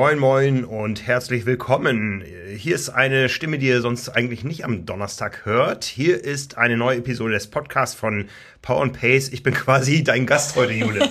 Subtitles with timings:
[0.00, 2.24] Moin, moin und herzlich willkommen.
[2.56, 5.84] Hier ist eine Stimme, die ihr sonst eigentlich nicht am Donnerstag hört.
[5.84, 8.30] Hier ist eine neue Episode des Podcasts von
[8.62, 9.30] Power and Pace.
[9.32, 11.00] Ich bin quasi dein Gast heute, Jule.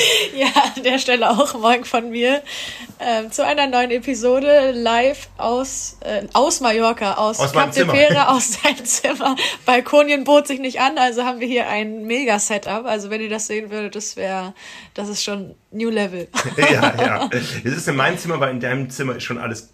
[0.36, 2.42] ja, an der Stelle auch morgen von mir
[2.98, 8.28] äh, zu einer neuen Episode live aus, äh, aus Mallorca, aus, aus Cap de Pera,
[8.36, 9.34] aus seinem Zimmer.
[9.64, 12.84] Balkonien bot sich nicht an, also haben wir hier ein Mega-Setup.
[12.84, 14.54] Also wenn ihr das sehen würdet, das wäre,
[14.94, 16.28] das ist schon New Level.
[16.58, 17.30] ja, ja.
[17.32, 19.70] Es ist in meinem Zimmer, weil in deinem Zimmer ist schon alles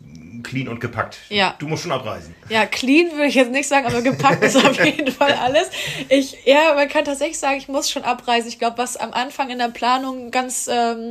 [0.47, 1.19] clean und gepackt.
[1.29, 1.57] Ja.
[1.59, 2.35] Du musst schon abreisen.
[2.49, 5.69] Ja, clean würde ich jetzt nicht sagen, aber gepackt ist auf jeden Fall alles.
[6.09, 8.49] Ich, ja, man kann tatsächlich sagen, ich muss schon abreisen.
[8.49, 11.11] Ich glaube, was am Anfang in der Planung ganz, ähm,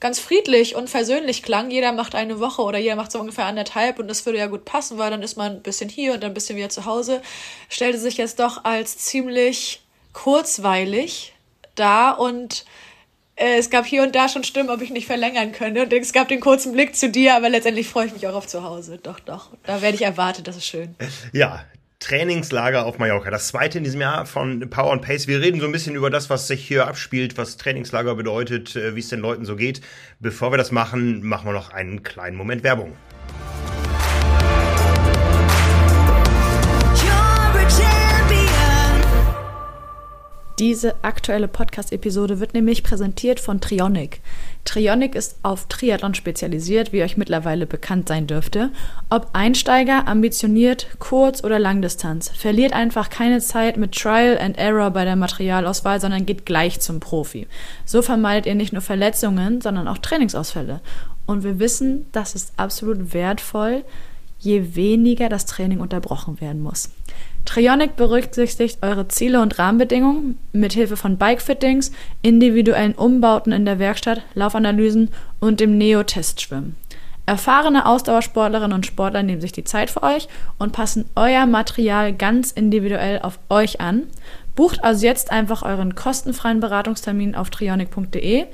[0.00, 3.98] ganz friedlich und versöhnlich klang, jeder macht eine Woche oder jeder macht so ungefähr anderthalb
[3.98, 6.32] und das würde ja gut passen, weil dann ist man ein bisschen hier und dann
[6.32, 7.22] ein bisschen wieder zu Hause,
[7.70, 11.32] stellte sich jetzt doch als ziemlich kurzweilig
[11.74, 12.64] da und
[13.36, 15.82] es gab hier und da schon Stimmen, ob ich nicht verlängern könnte.
[15.82, 18.46] Und es gab den kurzen Blick zu dir, aber letztendlich freue ich mich auch auf
[18.46, 18.98] zu Hause.
[19.02, 19.50] Doch, doch.
[19.64, 20.94] Da werde ich erwartet, das ist schön.
[21.32, 21.64] Ja,
[21.98, 23.30] Trainingslager auf Mallorca.
[23.30, 25.26] Das zweite in diesem Jahr von Power and Pace.
[25.26, 28.94] Wir reden so ein bisschen über das, was sich hier abspielt, was Trainingslager bedeutet, äh,
[28.94, 29.80] wie es den Leuten so geht.
[30.20, 32.92] Bevor wir das machen, machen wir noch einen kleinen Moment Werbung.
[40.60, 44.20] Diese aktuelle Podcast-Episode wird nämlich präsentiert von Trionic.
[44.64, 48.70] Trionic ist auf Triathlon spezialisiert, wie euch mittlerweile bekannt sein dürfte.
[49.10, 55.04] Ob Einsteiger, ambitioniert, Kurz- oder Langdistanz, verliert einfach keine Zeit mit Trial and Error bei
[55.04, 57.48] der Materialauswahl, sondern geht gleich zum Profi.
[57.84, 60.80] So vermeidet ihr nicht nur Verletzungen, sondern auch Trainingsausfälle.
[61.26, 63.84] Und wir wissen, das ist absolut wertvoll,
[64.38, 66.90] je weniger das Training unterbrochen werden muss.
[67.44, 71.92] Trionic berücksichtigt eure Ziele und Rahmenbedingungen mit Hilfe von Bikefittings,
[72.22, 75.10] individuellen Umbauten in der Werkstatt, Laufanalysen
[75.40, 76.76] und dem Neo-Testschwimmen.
[77.26, 80.28] Erfahrene Ausdauersportlerinnen und Sportler nehmen sich die Zeit für euch
[80.58, 84.04] und passen euer Material ganz individuell auf euch an.
[84.54, 88.44] Bucht also jetzt einfach euren kostenfreien Beratungstermin auf trionic.de.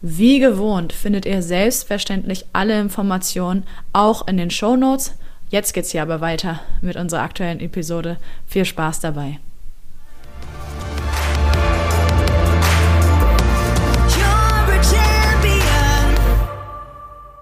[0.00, 5.14] Wie gewohnt findet ihr selbstverständlich alle Informationen auch in den Show Notes.
[5.54, 8.16] Jetzt geht's hier aber weiter mit unserer aktuellen Episode.
[8.44, 9.38] Viel Spaß dabei.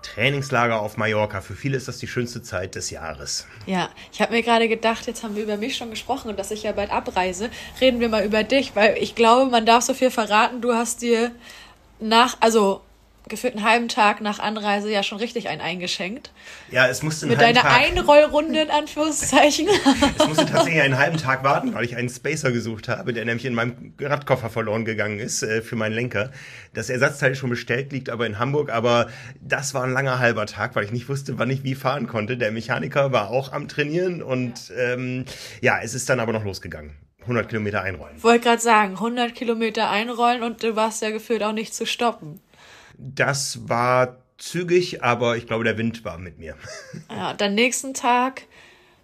[0.03, 1.41] Trainingslager auf Mallorca.
[1.41, 3.47] Für viele ist das die schönste Zeit des Jahres.
[3.65, 6.51] Ja, ich habe mir gerade gedacht, jetzt haben wir über mich schon gesprochen und dass
[6.51, 7.49] ich ja bald abreise.
[7.81, 10.61] Reden wir mal über dich, weil ich glaube, man darf so viel verraten.
[10.61, 11.31] Du hast dir
[11.99, 12.83] nach, also
[13.29, 16.33] gefühlt einen halben Tag nach Anreise ja schon richtig ein eingeschenkt.
[16.71, 19.69] Ja, es musste Mit deiner Tag, Einrollrunde in Anführungszeichen.
[20.19, 23.45] es musste tatsächlich einen halben Tag warten, weil ich einen Spacer gesucht habe, der nämlich
[23.45, 26.31] in meinem Radkoffer verloren gegangen ist äh, für meinen Lenker.
[26.75, 29.09] Das Ersatzteil ist schon bestellt, liegt aber in Hamburg, aber
[29.41, 32.37] das war ein langer halber Tag, weil ich nicht wusste, wann ich wie fahren konnte.
[32.37, 35.25] Der Mechaniker war auch am Trainieren und ja, ähm,
[35.61, 36.97] ja es ist dann aber noch losgegangen.
[37.23, 38.23] 100 Kilometer einrollen.
[38.23, 42.41] Wollte gerade sagen, 100 Kilometer einrollen und du warst ja gefühlt auch nicht zu stoppen.
[42.99, 46.57] Das war zügig, aber ich glaube, der Wind war mit mir.
[47.11, 48.43] Ja, dann nächsten Tag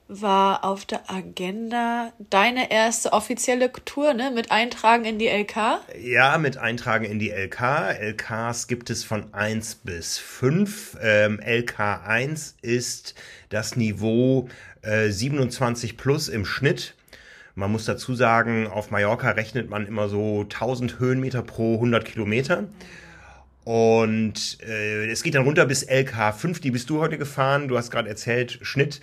[0.08, 4.30] war auf der Agenda deine erste offizielle Tour, ne?
[4.34, 5.80] Mit Eintragen in die LK?
[6.00, 7.60] Ja, mit Eintragen in die LK.
[8.00, 10.96] LKs gibt es von 1 bis 5.
[11.02, 13.14] Ähm, LK 1 ist
[13.50, 14.48] das Niveau
[14.80, 16.94] äh, 27 plus im Schnitt.
[17.54, 22.64] Man muss dazu sagen, auf Mallorca rechnet man immer so 1000 Höhenmeter pro 100 Kilometer.
[23.68, 27.68] Und äh, es geht dann runter bis LK5, die bist du heute gefahren.
[27.68, 29.02] Du hast gerade erzählt, Schnitt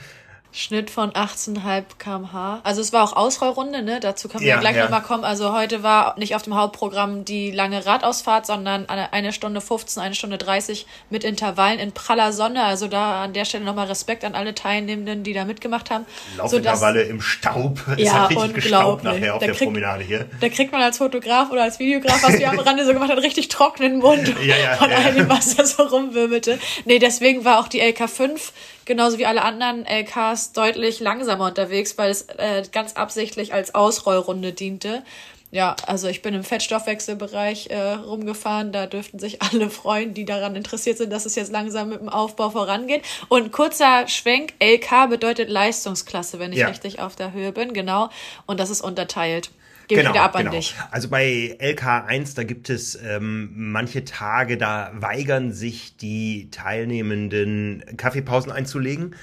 [0.55, 2.61] Schnitt von 18,5 km/h.
[2.63, 3.99] Also es war auch Ausrollrunde, ne?
[3.99, 4.83] Dazu können wir ja, gleich ja.
[4.83, 5.25] nochmal kommen.
[5.25, 10.15] Also heute war nicht auf dem Hauptprogramm die lange Radausfahrt, sondern eine, Stunde 15, eine
[10.15, 12.63] Stunde 30 mit Intervallen in praller Sonne.
[12.63, 16.05] Also da an der Stelle nochmal Respekt an alle Teilnehmenden, die da mitgemacht haben.
[16.37, 17.81] Laufintervalle im Staub.
[17.97, 20.29] Es ja, hat richtig gestaubt nachher auf da der krieg, Promenade hier.
[20.39, 23.19] Da kriegt man als Fotograf oder als Videograf, was wir am Rande so gemacht haben,
[23.19, 26.59] richtig trockenen Mund ja, ja, von all dem, was da so rumwirbelte.
[26.85, 28.39] Nee, deswegen war auch die LK5
[28.85, 34.53] genauso wie alle anderen LKs deutlich langsamer unterwegs, weil es äh, ganz absichtlich als Ausrollrunde
[34.53, 35.03] diente.
[35.51, 38.71] Ja, also ich bin im Fettstoffwechselbereich äh, rumgefahren.
[38.71, 42.09] Da dürften sich alle freuen, die daran interessiert sind, dass es jetzt langsam mit dem
[42.09, 43.03] Aufbau vorangeht.
[43.29, 46.67] Und kurzer Schwenk, LK bedeutet Leistungsklasse, wenn ich ja.
[46.67, 48.09] richtig auf der Höhe bin, genau.
[48.45, 49.49] Und das ist unterteilt.
[49.87, 50.49] Gebe genau, ich wieder ab genau.
[50.51, 50.75] an dich.
[50.91, 58.51] Also bei LK1, da gibt es ähm, manche Tage, da weigern sich die Teilnehmenden, Kaffeepausen
[58.51, 59.15] einzulegen.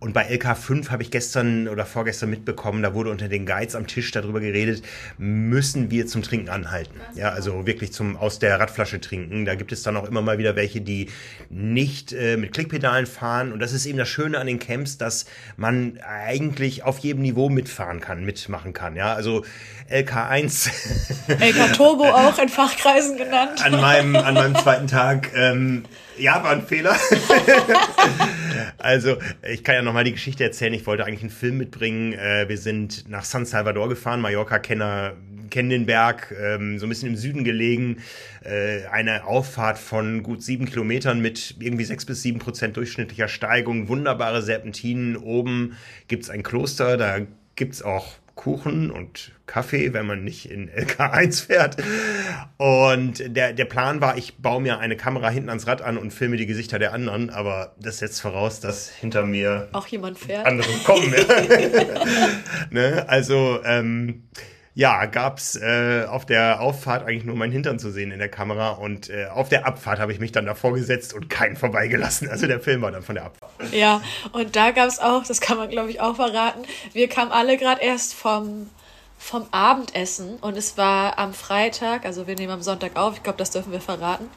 [0.00, 3.86] Und bei LK5 habe ich gestern oder vorgestern mitbekommen, da wurde unter den Guides am
[3.86, 4.82] Tisch darüber geredet,
[5.18, 6.98] müssen wir zum Trinken anhalten.
[7.14, 9.44] Ja, also wirklich zum aus der Radflasche trinken.
[9.44, 11.10] Da gibt es dann auch immer mal wieder welche, die
[11.50, 13.52] nicht äh, mit Klickpedalen fahren.
[13.52, 15.26] Und das ist eben das Schöne an den Camps, dass
[15.58, 18.96] man eigentlich auf jedem Niveau mitfahren kann, mitmachen kann.
[18.96, 19.44] Ja, also
[19.90, 20.70] LK1.
[21.28, 23.62] LK Turbo auch in Fachkreisen genannt.
[23.62, 25.30] An meinem, an meinem zweiten Tag.
[25.34, 25.84] Ähm,
[26.20, 26.96] ja, war ein Fehler.
[28.78, 29.16] also,
[29.48, 30.72] ich kann ja nochmal die Geschichte erzählen.
[30.74, 32.12] Ich wollte eigentlich einen Film mitbringen.
[32.12, 34.20] Äh, wir sind nach San Salvador gefahren.
[34.20, 35.14] Mallorca-Kenner
[35.50, 37.98] kennen den Berg, ähm, so ein bisschen im Süden gelegen.
[38.42, 43.88] Äh, eine Auffahrt von gut sieben Kilometern mit irgendwie sechs bis sieben Prozent durchschnittlicher Steigung.
[43.88, 45.16] Wunderbare Serpentinen.
[45.16, 45.76] Oben
[46.08, 47.18] gibt's ein Kloster, da
[47.56, 51.76] gibt's auch Kuchen und Kaffee, wenn man nicht in LK1 fährt.
[52.56, 56.10] Und der, der Plan war, ich baue mir eine Kamera hinten ans Rad an und
[56.10, 60.46] filme die Gesichter der anderen, aber das setzt voraus, dass hinter mir auch jemand fährt.
[60.46, 61.14] Andere kommen.
[62.70, 63.04] Ne?
[63.08, 64.22] Also ähm,
[64.80, 68.70] ja, gab's äh, auf der Auffahrt eigentlich nur mein Hintern zu sehen in der Kamera
[68.70, 72.30] und äh, auf der Abfahrt habe ich mich dann davor gesetzt und keinen vorbeigelassen.
[72.30, 73.52] Also der Film war dann von der Abfahrt.
[73.72, 74.00] Ja,
[74.32, 76.62] und da gab's auch, das kann man glaube ich auch verraten,
[76.94, 78.70] wir kamen alle gerade erst vom
[79.18, 83.36] vom Abendessen und es war am Freitag, also wir nehmen am Sonntag auf, ich glaube,
[83.36, 84.30] das dürfen wir verraten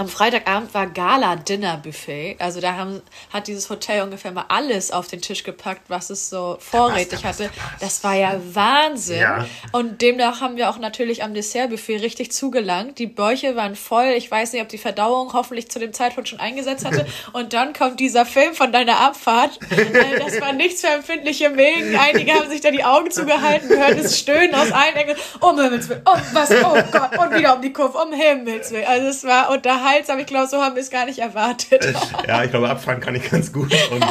[0.00, 2.36] am Freitagabend war Gala-Dinner-Buffet.
[2.38, 6.30] Also da haben, hat dieses Hotel ungefähr mal alles auf den Tisch gepackt, was es
[6.30, 7.50] so vorrätig hatte.
[7.80, 9.20] Das war ja Wahnsinn.
[9.20, 9.46] Ja.
[9.72, 12.98] Und demnach haben wir auch natürlich am Dessert-Buffet richtig zugelangt.
[12.98, 14.14] Die Bäuche waren voll.
[14.16, 17.04] Ich weiß nicht, ob die Verdauung hoffentlich zu dem Zeitpunkt schon eingesetzt hatte.
[17.34, 19.58] Und dann kommt dieser Film von deiner Abfahrt.
[19.70, 21.94] Äh, das war nichts für empfindliche Mägen.
[21.98, 25.16] Einige haben sich da die Augen zugehalten, gehört es Stöhnen aus allen Ecken.
[25.40, 26.04] Um Himmels Willen.
[26.06, 26.50] Um was?
[26.52, 27.18] Oh Gott.
[27.18, 27.98] Und wieder um die Kurve.
[27.98, 28.86] Um Himmels Willen.
[28.86, 30.18] Also es war, und da unterhaltsam.
[30.18, 31.94] Ich glaube, so haben wir es gar nicht erwartet.
[32.26, 33.72] ja, ich glaube, abfahren kann ich ganz gut.
[33.90, 34.02] Und,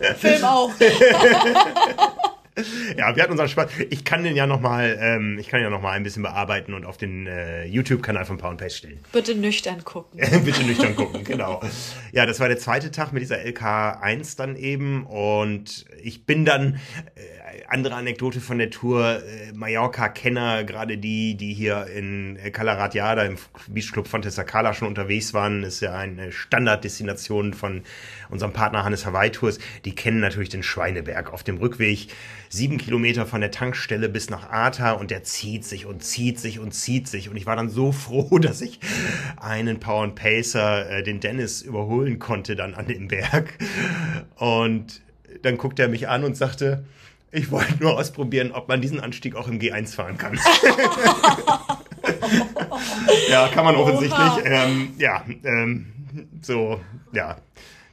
[0.00, 0.70] äh, Film auch.
[2.96, 3.70] ja, wir hatten unseren Spaß.
[3.90, 6.74] Ich kann den ja noch mal, ähm, ich kann ja noch mal ein bisschen bearbeiten
[6.74, 9.00] und auf den äh, YouTube-Kanal von Pound Paste stellen.
[9.12, 10.20] Bitte nüchtern gucken.
[10.44, 11.60] Bitte nüchtern gucken, genau.
[12.12, 16.78] Ja, das war der zweite Tag mit dieser LK1 dann eben und ich bin dann
[17.14, 23.36] äh, andere Anekdote von der Tour, äh, Mallorca-Kenner, gerade die, die hier in Calaratiada im
[23.68, 27.82] Beachclub Fontesa Cala schon unterwegs waren, ist ja eine Standarddestination von
[28.30, 29.58] unserem Partner Hannes Hawaii Tours.
[29.84, 32.08] Die kennen natürlich den Schweineberg auf dem Rückweg.
[32.48, 36.58] Sieben Kilometer von der Tankstelle bis nach Arta und der zieht sich und zieht sich
[36.58, 37.28] und zieht sich.
[37.28, 38.80] Und ich war dann so froh, dass ich
[39.36, 43.58] einen Power and Pacer, äh, den Dennis, überholen konnte dann an dem Berg.
[44.36, 45.02] Und
[45.42, 46.84] dann guckte er mich an und sagte,
[47.32, 50.38] ich wollte nur ausprobieren, ob man diesen Anstieg auch im G1 fahren kann.
[53.30, 54.32] ja, kann man offensichtlich.
[54.44, 55.92] Ähm, ja, ähm,
[56.42, 56.78] so,
[57.12, 57.38] ja.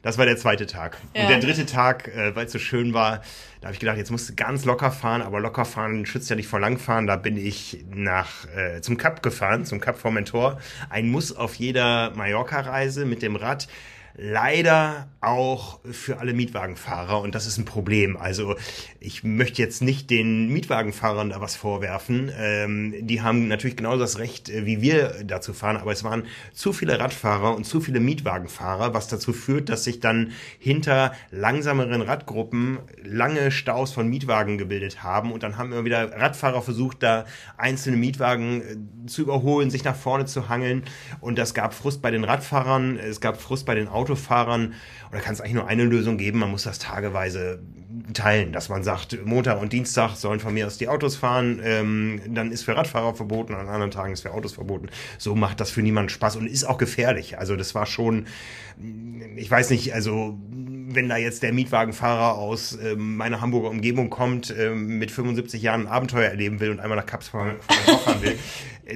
[0.02, 0.96] Das war der zweite Tag.
[1.14, 1.22] Ja.
[1.22, 3.20] Und der dritte Tag, äh, weil es so schön war,
[3.60, 6.36] da habe ich gedacht, jetzt musst du ganz locker fahren, aber locker fahren schützt ja
[6.36, 7.06] nicht vor langfahren.
[7.06, 10.58] Da bin ich nach äh, zum Kap gefahren, zum Kap Formentor.
[10.88, 13.68] Ein Muss auf jeder Mallorca-Reise mit dem Rad
[14.16, 18.16] leider auch für alle Mietwagenfahrer und das ist ein Problem.
[18.16, 18.56] Also
[19.00, 22.30] ich möchte jetzt nicht den Mietwagenfahrern da was vorwerfen.
[22.38, 26.24] Ähm, die haben natürlich genauso das Recht, äh, wie wir dazu fahren, aber es waren
[26.52, 32.02] zu viele Radfahrer und zu viele Mietwagenfahrer, was dazu führt, dass sich dann hinter langsameren
[32.02, 37.26] Radgruppen lange Staus von Mietwagen gebildet haben und dann haben immer wieder Radfahrer versucht, da
[37.58, 40.84] einzelne Mietwagen äh, zu überholen, sich nach vorne zu hangeln
[41.20, 44.74] und das gab Frust bei den Radfahrern, es gab Frust bei den Autos Autofahrern,
[45.10, 47.60] oder kann es eigentlich nur eine Lösung geben, man muss das tageweise
[48.14, 52.20] teilen, dass man sagt, Montag und Dienstag sollen von mir aus die Autos fahren, ähm,
[52.28, 54.88] dann ist für Radfahrer verboten, an anderen Tagen ist für Autos verboten.
[55.18, 57.38] So macht das für niemanden Spaß und ist auch gefährlich.
[57.38, 58.26] Also das war schon,
[59.36, 60.38] ich weiß nicht, also
[60.92, 65.82] wenn da jetzt der Mietwagenfahrer aus äh, meiner Hamburger Umgebung kommt, äh, mit 75 Jahren
[65.82, 67.56] ein Abenteuer erleben will und einmal nach Kaps fahren
[68.20, 68.38] will,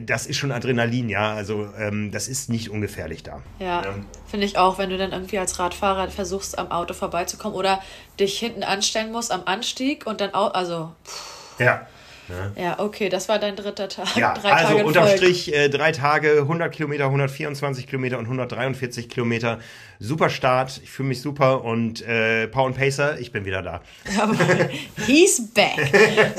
[0.02, 1.34] das ist schon Adrenalin, ja.
[1.34, 3.42] Also ähm, das ist nicht ungefährlich da.
[3.58, 3.94] Ja, ja.
[4.26, 7.80] finde ich auch, wenn du dann irgendwie als Radfahrer versuchst, am Auto vorbeizukommen oder
[8.18, 10.92] dich hinten anstellen musst am Anstieg und dann auch, also.
[11.04, 11.60] Pff.
[11.60, 11.86] Ja.
[12.28, 12.62] Ja.
[12.62, 14.16] ja, okay, das war dein dritter Tag.
[14.16, 19.10] Ja, drei also Tage unterm Strich äh, drei Tage, 100 Kilometer, 124 Kilometer und 143
[19.10, 19.58] Kilometer.
[19.98, 23.82] Super Start, ich fühle mich super und äh, Paul und Pacer, ich bin wieder da.
[25.06, 25.76] He's back.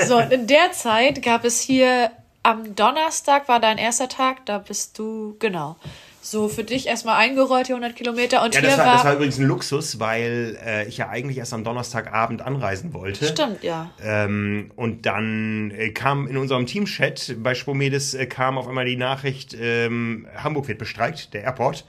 [0.08, 2.10] So, in der Zeit gab es hier
[2.46, 5.78] am Donnerstag war dein erster Tag, da bist du, genau.
[6.22, 8.44] so für dich erstmal eingerollt, die 100 Kilometer.
[8.44, 11.10] Und ja, hier das war, war, das war übrigens ein Luxus, weil äh, ich ja
[11.10, 13.26] eigentlich erst am Donnerstagabend anreisen wollte.
[13.26, 13.92] Stimmt, ja.
[14.02, 18.96] Ähm, und dann äh, kam in unserem Teamchat bei Spomedes äh, kam auf einmal die
[18.96, 21.84] Nachricht, ähm, Hamburg wird bestreikt, der Airport.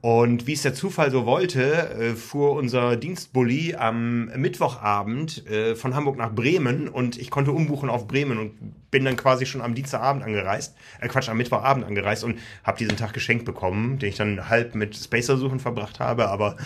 [0.00, 5.96] Und wie es der Zufall so wollte, äh, fuhr unser Dienstbully am Mittwochabend äh, von
[5.96, 8.52] Hamburg nach Bremen und ich konnte umbuchen auf Bremen und
[8.92, 12.96] bin dann quasi schon am Dienstagabend angereist, äh Quatsch, am Mittwochabend angereist und habe diesen
[12.96, 16.56] Tag geschenkt bekommen, den ich dann halb mit Spacer-Suchen verbracht habe, aber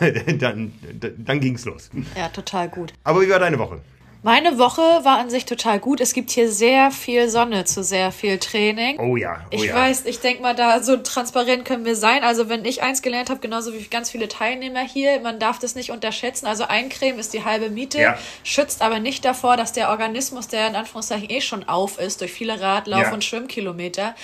[0.38, 0.72] dann,
[1.18, 1.88] dann ging's los.
[2.16, 2.92] Ja, total gut.
[3.04, 3.80] Aber wie war deine Woche?
[4.24, 6.00] Meine Woche war an sich total gut.
[6.00, 9.00] Es gibt hier sehr viel Sonne zu sehr viel Training.
[9.00, 9.74] Oh ja, oh ich ja.
[9.74, 12.22] weiß, ich denke mal, da so transparent können wir sein.
[12.22, 15.74] Also wenn ich eins gelernt habe, genauso wie ganz viele Teilnehmer hier, man darf das
[15.74, 16.46] nicht unterschätzen.
[16.46, 18.16] Also Eincremen ist die halbe Miete, Ja.
[18.44, 22.32] schützt aber nicht davor, dass der Organismus, der in Anführungszeichen eh schon auf ist durch
[22.32, 23.12] viele Radlauf- Ja.
[23.12, 24.14] und Schwimmkilometer,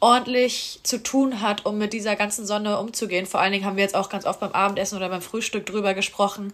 [0.00, 3.24] ordentlich zu tun hat, um mit dieser ganzen Sonne umzugehen.
[3.24, 5.94] Vor allen Dingen haben wir jetzt auch ganz oft beim Abendessen oder beim Frühstück drüber
[5.94, 6.52] gesprochen,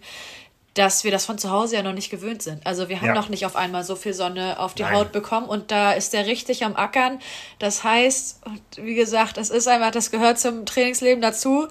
[0.73, 2.65] dass wir das von zu Hause ja noch nicht gewöhnt sind.
[2.65, 3.13] Also wir haben Ja.
[3.13, 4.93] noch nicht auf einmal so viel Sonne auf die Nein.
[4.95, 7.19] Haut bekommen und da ist der richtig am Ackern.
[7.59, 8.41] Das heißt,
[8.77, 11.67] wie gesagt, das ist einfach, das gehört zum Trainingsleben dazu.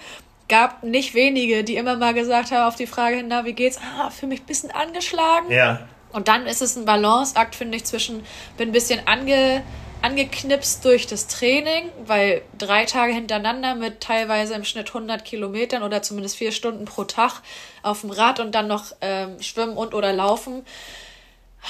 [0.50, 3.78] Gab nicht wenige, die immer mal gesagt haben auf die Frage hin, na, wie geht's?
[3.98, 5.50] Ah, für mich ein bisschen angeschlagen.
[5.50, 8.24] Ja, Und dann ist es ein Balanceakt, finde ich, zwischen,
[8.56, 9.62] bin ein bisschen ange,
[10.02, 16.02] angeknipst durch das Training, weil drei Tage hintereinander mit teilweise im Schnitt 100 Kilometern oder
[16.02, 17.42] zumindest vier Stunden pro Tag
[17.82, 20.64] auf dem Rad und dann noch ähm, schwimmen und oder laufen,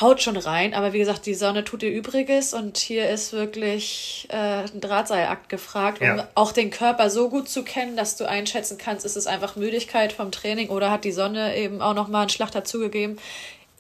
[0.01, 0.73] haut schon rein.
[0.75, 5.49] Aber wie gesagt, die Sonne tut ihr Übriges und hier ist wirklich äh, ein Drahtseilakt
[5.49, 6.29] gefragt, um Ja.
[6.37, 10.13] auch den Körper so gut zu kennen, dass du einschätzen kannst, ist es einfach Müdigkeit
[10.13, 13.19] vom Training oder hat die Sonne eben auch nochmal einen Schlag dazugegeben.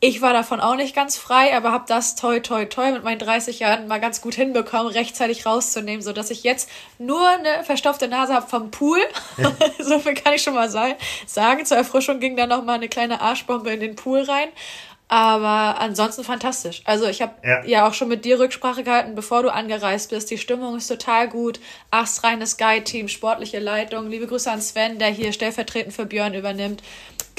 [0.02, 3.19] Ich war davon auch nicht ganz frei, aber habe das toi toi toi mit meinen
[3.19, 8.09] 30 Jahren mal ganz gut hinbekommen, rechtzeitig rauszunehmen, so dass ich jetzt nur eine verstopfte
[8.09, 8.99] Nase habe vom Pool.
[9.78, 10.95] so viel kann ich schon mal sagen.
[11.26, 14.49] Zur Erfrischung ging da noch mal eine kleine Arschbombe in den Pool rein.
[15.09, 16.83] Aber ansonsten fantastisch.
[16.85, 17.64] Also ich habe Ja.
[17.64, 17.88] ja.
[17.88, 20.30] auch schon mit dir Rücksprache gehalten, bevor du angereist bist.
[20.30, 21.59] Die Stimmung ist total gut.
[21.90, 24.09] Astreines Guide-Team, sportliche Leitung.
[24.09, 26.80] Liebe Grüße an Sven, der hier stellvertretend für Björn übernimmt.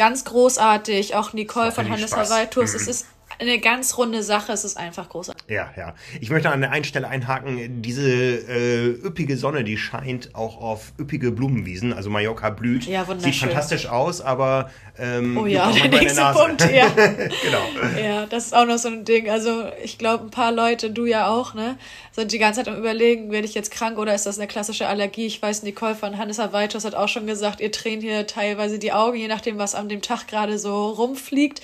[0.02, 1.14] Ganz großartig.
[1.14, 2.16] Auch Nicole von Hannes.
[2.16, 2.72] Hawaitus.
[2.72, 2.76] Mhm.
[2.76, 3.06] Es ist
[3.40, 4.52] eine ganz runde Sache.
[4.52, 5.44] Es ist einfach großartig.
[5.48, 5.96] Ja, ja.
[6.20, 10.94] Ich möchte an der einen Stelle einhaken, diese äh, üppige Sonne, die scheint auch auf
[11.00, 12.86] üppige Blumenwiesen, also Mallorca blüht.
[12.86, 13.34] Ja, wunderschön.
[13.34, 16.22] Sieht fantastisch aus, aber ähm, Oh ja, der nächste.
[16.34, 16.88] Punkt, ja.
[16.96, 18.02] genau.
[18.02, 19.30] Ja, das ist auch noch so ein Ding.
[19.30, 21.78] Also ich glaube, ein paar Leute, du ja auch, ne,
[22.12, 24.88] sind die ganze Zeit am überlegen, werde ich jetzt krank oder ist das eine klassische
[24.88, 25.26] Allergie?
[25.26, 28.92] Ich weiß, Nicole von Hannes Avaitos hat auch schon gesagt, ihr tränen hier teilweise die
[28.94, 31.62] Augen, je nachdem, was an dem Tag gerade so rumfliegt.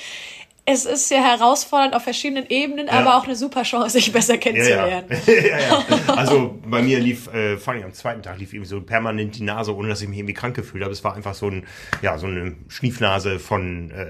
[0.69, 4.35] Es ist sehr herausfordernd auf verschiedenen Ebenen, aber auch eine super Chance, sich besser Ja,
[4.35, 4.41] ja.
[4.41, 5.07] kennenzulernen.
[5.25, 5.85] ja, ja.
[6.13, 9.43] Also bei mir lief, äh, vor allem am zweiten Tag, lief irgendwie so permanent die
[9.43, 10.91] Nase, ohne dass ich mich irgendwie krank gefühlt habe.
[10.91, 11.65] Es war einfach so, ein,
[12.01, 14.07] ja, so eine Schniefnase von äh,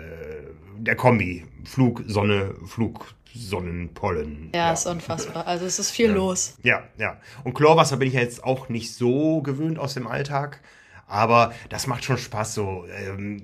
[0.79, 1.45] der Kombi.
[1.63, 4.49] Flug, Sonne, Flug, Sonnenpollen.
[4.55, 5.45] Ja, ist unfassbar.
[5.45, 6.55] Also es ist viel los.
[6.63, 7.17] Ja, ja.
[7.43, 10.61] Und Chlorwasser bin ich ja jetzt auch nicht so gewöhnt aus dem Alltag.
[11.07, 12.85] Aber das macht schon Spaß so.
[13.07, 13.41] Ähm,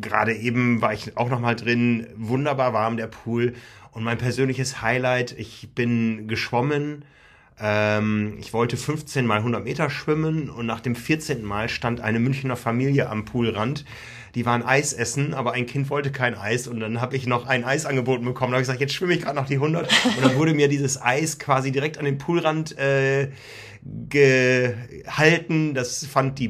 [0.00, 2.06] Gerade eben war ich auch noch mal drin.
[2.16, 3.54] Wunderbar warm der Pool.
[3.90, 7.04] Und mein persönliches Highlight, ich bin geschwommen.
[7.60, 11.42] Ähm, ich wollte 15 mal 100 Meter schwimmen und nach dem 14.
[11.42, 13.84] Mal stand eine Münchner Familie am Poolrand.
[14.36, 17.46] Die waren Eis essen, aber ein Kind wollte kein Eis und dann habe ich noch
[17.46, 18.52] ein Eis angeboten bekommen.
[18.52, 20.68] Da habe ich gesagt, jetzt schwimme ich gerade noch die 100 und dann wurde mir
[20.68, 23.30] dieses Eis quasi direkt an den Poolrand äh,
[24.08, 25.74] gehalten.
[25.74, 26.48] Das fand die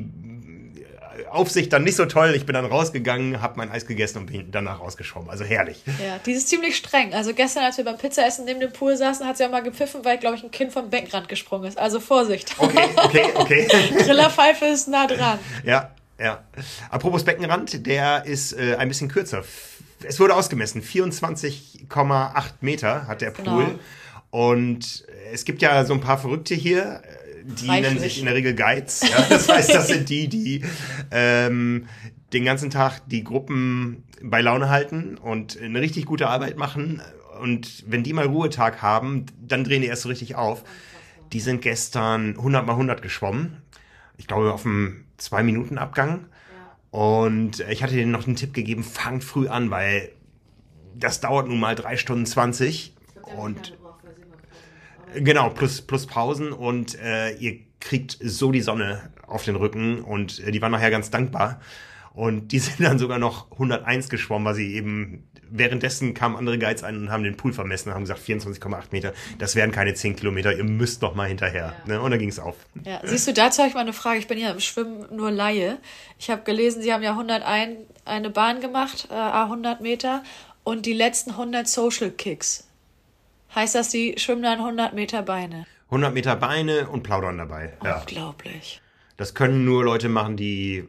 [1.31, 2.35] Aufsicht dann nicht so toll.
[2.35, 5.31] Ich bin dann rausgegangen, habe mein Eis gegessen und bin danach rausgeschwommen.
[5.31, 5.83] Also herrlich.
[5.87, 7.15] Ja, die ist ziemlich streng.
[7.15, 10.05] Also gestern, als wir beim Pizzaessen neben dem Pool saßen, hat sie auch mal gepfiffen,
[10.05, 11.79] weil, glaube ich, ein Kind vom Beckenrand gesprungen ist.
[11.79, 12.55] Also Vorsicht.
[12.59, 13.67] Okay, okay, okay.
[13.99, 15.39] Trillerpfeife ist nah dran.
[15.65, 16.45] Ja, ja.
[16.91, 19.45] Apropos Beckenrand, der ist äh, ein bisschen kürzer.
[20.03, 20.83] Es wurde ausgemessen.
[20.83, 23.65] 24,8 Meter hat der Pool.
[23.65, 23.79] Genau.
[24.31, 27.03] Und es gibt ja so ein paar Verrückte hier,
[27.59, 29.03] die nennen sich in der Regel Guides.
[29.03, 29.27] Ja?
[29.29, 30.65] Das heißt, das sind die, die
[31.11, 31.87] ähm,
[32.33, 37.03] den ganzen Tag die Gruppen bei Laune halten und eine richtig gute Arbeit machen.
[37.41, 40.63] Und wenn die mal Ruhetag haben, dann drehen die erst so richtig auf.
[41.33, 43.63] Die sind gestern 100 mal 100 geschwommen.
[44.17, 46.27] Ich glaube, auf einem 2-Minuten-Abgang.
[46.91, 50.11] Und ich hatte denen noch einen Tipp gegeben, fangt früh an, weil
[50.95, 52.95] das dauert nun mal 3 Stunden 20.
[53.37, 53.79] Und
[55.15, 60.41] Genau, plus, plus Pausen und äh, ihr kriegt so die Sonne auf den Rücken und
[60.41, 61.61] äh, die waren nachher ganz dankbar.
[62.13, 66.85] Und die sind dann sogar noch 101 geschwommen, weil sie eben währenddessen kamen andere Guides
[66.85, 69.13] ein und haben den Pool vermessen und haben gesagt 24,8 Meter.
[69.39, 70.57] Das wären keine 10 Kilometer.
[70.57, 71.75] Ihr müsst noch mal hinterher.
[71.87, 71.95] Ja.
[71.95, 72.01] Ne?
[72.01, 72.57] Und dann ging es auf.
[72.85, 73.01] Ja.
[73.05, 74.19] Siehst du, dazu habe ich mal eine Frage.
[74.19, 75.79] Ich bin ja im Schwimmen nur Laie.
[76.19, 80.23] Ich habe gelesen, Sie haben ja 101 eine Bahn gemacht, äh, 100 Meter
[80.63, 82.70] und die letzten 100 Social Kicks.
[83.55, 85.67] Heißt das, Sie schwimmen dann 100 Meter Beine?
[85.87, 87.73] 100 Meter Beine und plaudern dabei.
[87.81, 88.77] Unglaublich.
[88.77, 88.81] Ja.
[89.17, 90.85] Das können nur Leute machen, die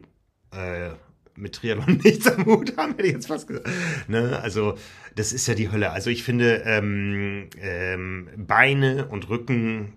[0.52, 0.90] äh,
[1.34, 3.68] mit Triathlon nichts am Hut haben, hätte ich jetzt fast gesagt.
[4.08, 4.38] Ne?
[4.42, 4.76] Also,
[5.16, 5.90] das ist ja die Hölle.
[5.90, 9.94] Also, ich finde, ähm, ähm, Beine und Rücken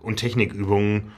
[0.00, 1.12] und Technikübungen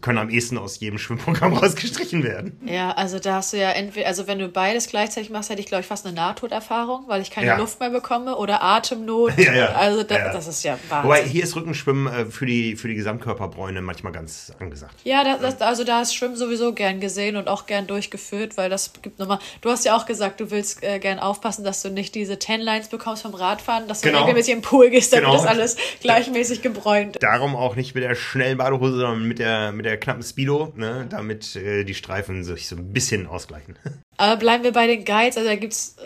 [0.00, 2.60] können am ehesten aus jedem Schwimmprogramm rausgestrichen werden.
[2.64, 5.66] Ja, also da hast du ja entweder, also wenn du beides gleichzeitig machst, hätte ich,
[5.66, 7.56] glaube ich, fast eine Nahtoderfahrung, weil ich keine ja.
[7.56, 9.32] Luft mehr bekomme oder Atemnot.
[9.38, 9.66] Ja, ja.
[9.68, 10.32] Also da, ja.
[10.32, 11.08] das ist ja Wahnsinn.
[11.08, 14.94] Wobei hier ist Rückenschwimmen äh, für die, für die Gesamtkörperbräune manchmal ganz angesagt.
[15.04, 18.68] Ja, das, das, also da ist Schwimmen sowieso gern gesehen und auch gern durchgeführt, weil
[18.68, 21.90] das gibt nochmal, du hast ja auch gesagt, du willst äh, gern aufpassen, dass du
[21.90, 24.22] nicht diese Ten Lines bekommst vom Radfahren, dass du genau.
[24.22, 25.36] regelmäßig im Pool gehst, damit genau.
[25.36, 27.16] das alles gleichmäßig gebräunt.
[27.20, 31.06] Darum auch nicht mit der schnellen Badehose, sondern mit der, mit der knappen Speedo ne,
[31.08, 33.78] damit äh, die Streifen sich so ein bisschen ausgleichen.
[34.18, 35.96] Aber bleiben wir bei den Guides, also da gibt es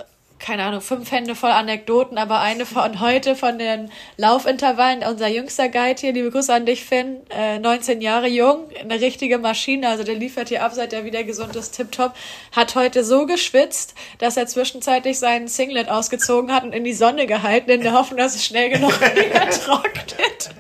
[0.43, 5.69] keine Ahnung, fünf Hände voll Anekdoten, aber eine von heute von den Laufintervallen, unser jüngster
[5.69, 10.03] Guide hier, liebe Grüße an dich, Finn, äh, 19 Jahre jung, eine richtige Maschine, also
[10.03, 12.15] der liefert hier ab, seit er wieder gesund ist, tipptopp,
[12.51, 17.27] hat heute so geschwitzt, dass er zwischenzeitlich seinen Singlet ausgezogen hat und in die Sonne
[17.27, 20.51] gehalten, in der Hoffnung, dass es schnell genug wieder trocknet.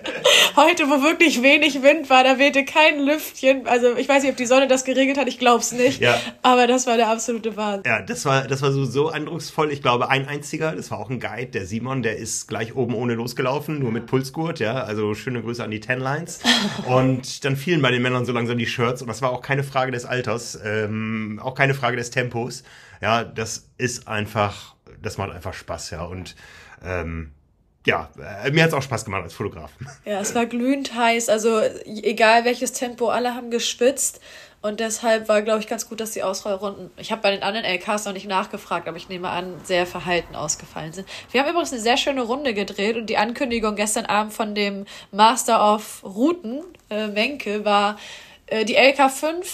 [0.54, 4.36] Heute, wo wirklich wenig Wind war, da wehte kein Lüftchen, also ich weiß nicht, ob
[4.36, 6.20] die Sonne das geregelt hat, ich glaub's nicht, ja.
[6.42, 7.90] aber das war der absolute Wahnsinn.
[7.90, 11.10] Ja, das war, das war so, so eindrucksvoll, ich glaube, ein einziger, das war auch
[11.10, 15.14] ein Guide, der Simon, der ist gleich oben ohne losgelaufen, nur mit Pulsgurt, ja, also
[15.14, 16.40] schöne Grüße an die Ten Lines.
[16.86, 19.64] Und dann fielen bei den Männern so langsam die Shirts und das war auch keine
[19.64, 22.62] Frage des Alters, ähm, auch keine Frage des Tempos.
[23.00, 26.36] Ja, das ist einfach, das macht einfach Spaß, ja, und
[26.84, 27.32] ähm,
[27.86, 28.10] ja,
[28.44, 29.72] äh, mir hat es auch Spaß gemacht als Fotograf.
[30.04, 34.20] Ja, es war glühend heiß, also egal welches Tempo, alle haben geschwitzt
[34.62, 37.66] und deshalb war, glaube ich, ganz gut, dass die Ausrollrunden, ich habe bei den anderen
[37.66, 41.08] LKs noch nicht nachgefragt, aber ich nehme an, sehr verhalten ausgefallen sind.
[41.32, 44.86] Wir haben übrigens eine sehr schöne Runde gedreht und die Ankündigung gestern Abend von dem
[45.10, 47.98] Master of Routen, äh, Menke, war
[48.46, 49.44] äh, die LK5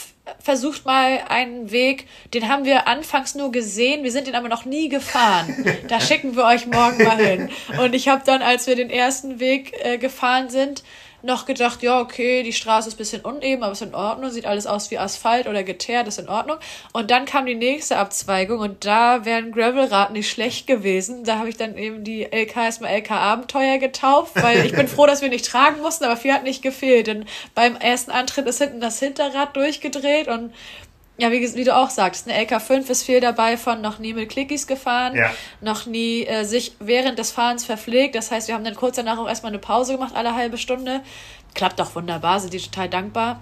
[0.40, 4.66] versucht mal einen Weg, den haben wir anfangs nur gesehen, wir sind den aber noch
[4.66, 5.64] nie gefahren.
[5.88, 7.50] Da schicken wir euch morgen mal hin.
[7.82, 10.82] Und ich habe dann, als wir den ersten Weg äh, gefahren sind,
[11.22, 14.46] noch gedacht, ja, okay, die Straße ist ein bisschen uneben, aber ist in Ordnung, sieht
[14.46, 16.58] alles aus wie Asphalt oder geteert, ist in Ordnung.
[16.92, 21.24] Und dann kam die nächste Abzweigung und da wären Gravelrad nicht schlecht gewesen.
[21.24, 25.06] Da habe ich dann eben die LK erstmal LK Abenteuer getauft, weil ich bin froh,
[25.06, 27.08] dass wir nicht tragen mussten, aber viel hat nicht gefehlt.
[27.08, 30.52] Denn beim ersten Antritt ist hinten das Hinterrad durchgedreht und
[31.18, 34.28] ja, wie, wie, du auch sagst, eine LK5 ist viel dabei von noch nie mit
[34.28, 35.30] Clickies gefahren, ja.
[35.60, 38.14] noch nie äh, sich während des Fahrens verpflegt.
[38.14, 41.00] Das heißt, wir haben dann kurz danach auch erstmal eine Pause gemacht, alle halbe Stunde.
[41.54, 43.40] Klappt auch wunderbar, sind die total dankbar.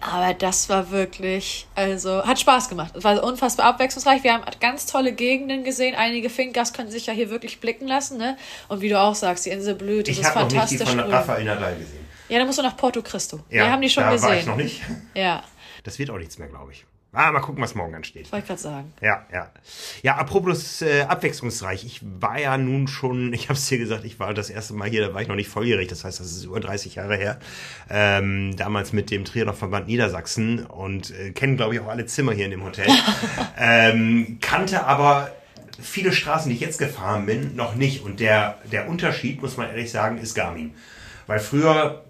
[0.00, 2.96] Aber das war wirklich, also hat Spaß gemacht.
[2.96, 4.24] Es war unfassbar abwechslungsreich.
[4.24, 5.94] Wir haben ganz tolle Gegenden gesehen.
[5.94, 8.16] Einige Finkers können sich ja hier wirklich blicken lassen.
[8.16, 8.36] Ne?
[8.68, 10.08] Und wie du auch sagst, die Insel blüht.
[10.08, 10.80] Das ich ist fantastisch.
[10.80, 12.06] Ich habe noch nicht die von Rafael Nadal gesehen.
[12.28, 13.40] Ja, dann musst du nach Porto Cristo.
[13.48, 14.28] Ja, Wir haben die schon da gesehen.
[14.28, 14.80] War ich noch nicht.
[15.14, 15.44] Ja.
[15.84, 16.84] Das wird auch nichts mehr, glaube ich.
[17.14, 18.32] Ah, mal gucken, was morgen ansteht.
[18.32, 18.92] Wollte ich gerade sagen.
[19.02, 19.50] Ja, ja.
[20.02, 21.84] Ja, apropos äh, abwechslungsreich.
[21.84, 24.88] Ich war ja nun schon, ich habe es dir gesagt, ich war das erste Mal
[24.88, 27.38] hier, da war ich noch nicht volljährig, das heißt, das ist über 30 Jahre her.
[27.90, 32.46] Ähm, damals mit dem Triathlon-Verband Niedersachsen und äh, kennen, glaube ich, auch alle Zimmer hier
[32.46, 32.88] in dem Hotel.
[33.58, 35.32] ähm, kannte aber
[35.78, 38.02] viele Straßen, die ich jetzt gefahren bin, noch nicht.
[38.02, 40.72] Und der, der Unterschied, muss man ehrlich sagen, ist Garmin.
[41.32, 42.02] Weil früher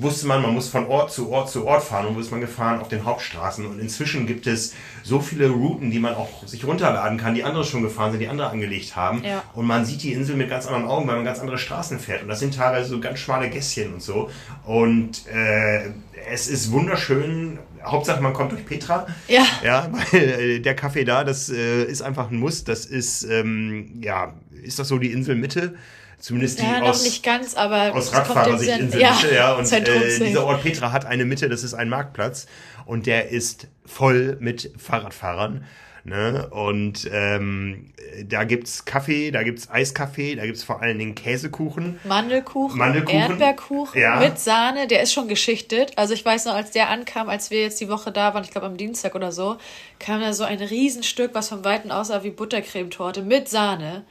[0.00, 2.40] wusste man, man muss von Ort zu Ort zu Ort fahren und wo ist man
[2.40, 3.64] gefahren auf den Hauptstraßen.
[3.64, 7.62] Und inzwischen gibt es so viele Routen, die man auch sich runterladen kann, die andere
[7.62, 9.22] schon gefahren sind, die andere angelegt haben.
[9.22, 9.44] Ja.
[9.54, 12.22] Und man sieht die Insel mit ganz anderen Augen, weil man ganz andere Straßen fährt.
[12.22, 14.30] Und das sind teilweise so ganz schmale Gässchen und so.
[14.66, 15.92] Und äh,
[16.28, 17.60] es ist wunderschön.
[17.84, 19.06] Hauptsache, man kommt durch Petra.
[19.28, 19.44] Ja.
[19.62, 22.64] Ja, weil äh, der Kaffee da, das äh, ist einfach ein Muss.
[22.64, 25.76] Das ist, ähm, ja, ist das so die Inselmitte?
[26.20, 29.54] Zumindest die ja, aus, nicht ganz, aber aus Radfahrersicht in der ja, Mitte, ja.
[29.54, 32.46] Und äh, dieser Ort Petra hat eine Mitte, das ist ein Marktplatz
[32.84, 35.64] und der ist voll mit Fahrradfahrern.
[36.04, 36.48] Ne?
[36.50, 37.92] Und ähm,
[38.24, 42.00] da gibt's Kaffee, da gibt's Eiskaffee, da gibt's vor allen Dingen Käsekuchen.
[42.04, 44.18] Mandelkuchen, Mandelkuchen Erdbeerkuchen ja.
[44.18, 45.92] mit Sahne, der ist schon geschichtet.
[45.96, 48.50] Also ich weiß noch, als der ankam, als wir jetzt die Woche da waren, ich
[48.50, 49.56] glaube am Dienstag oder so,
[49.98, 54.04] kam da so ein Riesenstück, was von Weitem aussah wie Buttercremetorte mit Sahne.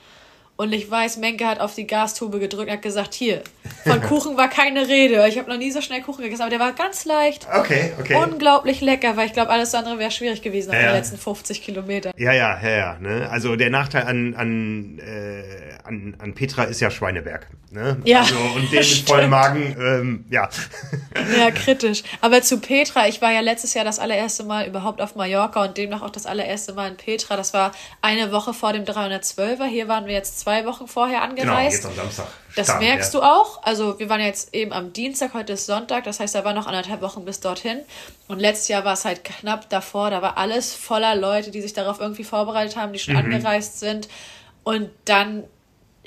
[0.59, 3.43] Und ich weiß, Menke hat auf die Gastube gedrückt und hat gesagt, hier,
[3.85, 5.25] von Kuchen war keine Rede.
[5.29, 7.47] Ich habe noch nie so schnell Kuchen gegessen, aber der war ganz leicht.
[7.49, 8.15] Okay, okay.
[8.21, 10.95] Unglaublich lecker, weil ich glaube, alles andere wäre schwierig gewesen auf Ja, den ja.
[10.95, 12.11] letzten 50 Kilometern.
[12.17, 12.97] Ja, ja, ja, ja.
[12.99, 13.29] Ne?
[13.31, 15.43] Also der Nachteil an, an, äh,
[15.85, 17.47] an, an Petra ist ja Schweineberg.
[17.71, 17.97] Ne?
[18.03, 20.49] Ja, Also, und den mit vollem Magen, ähm, ja.
[21.37, 22.03] Ja, kritisch.
[22.19, 25.77] Aber zu Petra, ich war ja letztes Jahr das allererste Mal überhaupt auf Mallorca und
[25.77, 27.37] demnach auch das allererste Mal in Petra.
[27.37, 29.65] Das war eine Woche vor dem 312er.
[29.65, 31.83] Hier waren wir jetzt zwei Wochen vorher Genau, angereist.
[31.83, 32.27] jetzt am Samstag.
[32.55, 33.19] Das Start, merkst ja.
[33.19, 33.63] du auch.
[33.63, 36.67] Also wir waren jetzt eben am Dienstag, heute ist Sonntag, das heißt, da waren noch
[36.67, 37.79] anderthalb Wochen bis dorthin.
[38.27, 41.73] Und letztes Jahr war es halt knapp davor, da war alles voller Leute, die sich
[41.73, 43.33] darauf irgendwie vorbereitet haben, die schon Mhm.
[43.33, 44.07] angereist sind.
[44.63, 45.43] Und dann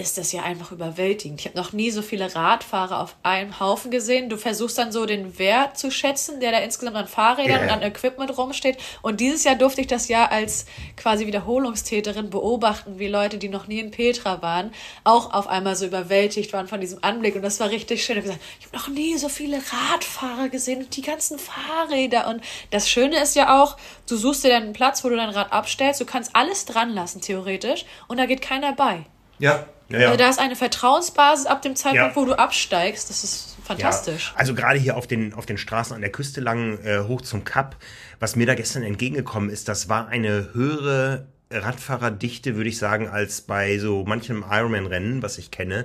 [0.02, 1.40] ist das ja einfach überwältigend.
[1.40, 4.28] Ich habe noch nie so viele Radfahrer auf einem Haufen gesehen.
[4.28, 7.70] Du versuchst dann so den Wert zu schätzen, der da insgesamt an Fahrrädern Ja, und
[7.70, 8.76] an Equipment rumsteht.
[9.00, 13.66] Und dieses Jahr durfte ich das ja als quasi Wiederholungstäterin beobachten, wie Leute, die noch
[13.66, 14.72] nie in Petra waren,
[15.04, 17.36] auch auf einmal so überwältigt waren von diesem Anblick.
[17.36, 18.18] Und das war richtig schön.
[18.18, 18.38] Ich habe
[18.72, 22.28] habe noch nie so viele Radfahrer gesehen und die ganzen Fahrräder.
[22.28, 23.76] Und das Schöne ist ja auch,
[24.08, 26.00] du suchst dir dann einen Platz, wo du dein Rad abstellst.
[26.00, 27.84] Du kannst alles dran lassen, theoretisch.
[28.08, 29.04] Und da geht keiner bei.
[29.42, 30.06] Ja, ja, ja.
[30.06, 32.16] Also da ist eine Vertrauensbasis ab dem Zeitpunkt, Ja.
[32.16, 33.10] wo du absteigst.
[33.10, 34.32] Das ist fantastisch.
[34.36, 37.44] Also gerade hier auf den, auf den Straßen an der Küste lang äh, hoch zum
[37.44, 37.76] Kap,
[38.20, 43.42] was mir da gestern entgegengekommen ist, das war eine höhere Radfahrerdichte, würde ich sagen, als
[43.42, 45.84] bei so manchem Ironman-Rennen, was ich kenne.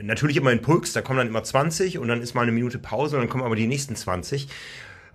[0.00, 2.78] Natürlich immer in Pulks, da kommen dann immer 20 und dann ist mal eine Minute
[2.78, 4.48] Pause und dann kommen aber die nächsten 20.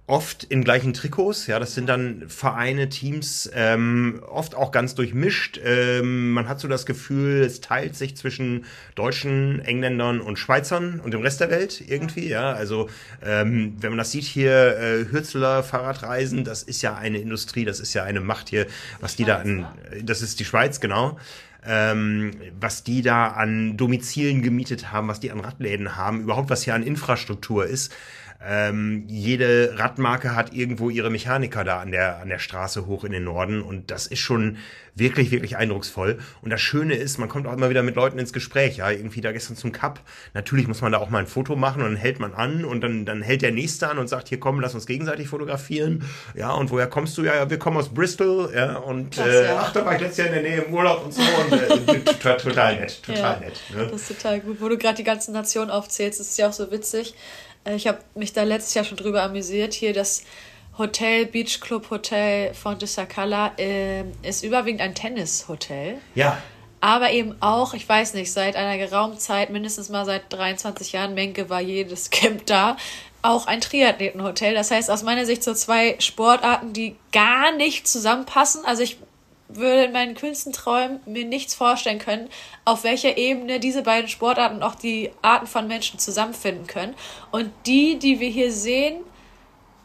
[0.06, 5.62] Oft in gleichen Trikots, ja, das sind dann Vereine, Teams, ähm, oft auch ganz durchmischt.
[5.64, 11.14] Ähm, man hat so das Gefühl, es teilt sich zwischen Deutschen, Engländern und Schweizern und
[11.14, 12.52] dem Rest der Welt irgendwie, ja.
[12.52, 12.90] Also
[13.24, 17.80] ähm, wenn man das sieht hier, äh, Hürzeler Fahrradreisen, das ist ja eine Industrie, das
[17.80, 18.68] ist ja eine Macht hier,
[19.00, 19.66] was die da an,
[20.04, 21.18] das ist die Schweiz, genau
[21.66, 26.64] ähm, was die da an Domizilen gemietet haben, was die an Radläden haben, überhaupt was
[26.64, 27.94] hier an Infrastruktur ist.
[28.46, 33.12] Ähm, jede Radmarke hat irgendwo ihre Mechaniker da an der, an der Straße hoch in
[33.12, 34.58] den Norden und das ist schon
[34.96, 36.20] wirklich, wirklich eindrucksvoll.
[36.42, 39.22] Und das Schöne ist, man kommt auch immer wieder mit Leuten ins Gespräch, ja, irgendwie
[39.22, 40.02] da gestern zum Cup.
[40.34, 42.82] Natürlich muss man da auch mal ein Foto machen und dann hält man an und
[42.82, 46.04] dann, dann hält der Nächste an und sagt, hier komm, lass uns gegenseitig fotografieren.
[46.36, 47.24] Ja, und woher kommst du?
[47.24, 49.60] Ja, ja wir kommen aus Bristol, ja, und Krass, äh, ja.
[49.60, 52.00] ach, da war ich letztes Jahr in der Nähe im Urlaub und so und äh,
[52.38, 53.62] total, nett, total Ja, nett.
[53.76, 53.88] Ne?
[53.92, 54.62] Das ist total gut.
[54.62, 57.16] Wo du gerade die ganzen Nationen aufzählst, das ist ja auch so witzig.
[57.66, 59.74] Äh, Ich habe mich da letztes Jahr schon drüber amüsiert.
[59.74, 60.24] Hier das
[60.78, 66.00] Hotel, Beach Club Hotel Fonte Sacala äh, ist überwiegend ein Tennishotel.
[66.16, 66.38] Ja,
[66.82, 71.14] Aber eben auch, ich weiß nicht, seit einer geraumen Zeit, mindestens mal seit 23 Jahren,
[71.14, 72.76] Menke war jedes Camp da,
[73.22, 74.54] auch ein Triathletenhotel.
[74.54, 78.66] Das heißt, aus meiner Sicht so zwei Sportarten, die gar nicht zusammenpassen.
[78.66, 78.98] Also ich
[79.56, 82.30] würde in meinen kühnsten Träumen mir nichts vorstellen können,
[82.66, 86.96] auf welcher Ebene diese beiden Sportarten und auch die Arten von Menschen zusammenfinden können.
[87.32, 89.04] Und die, die wir hier sehen,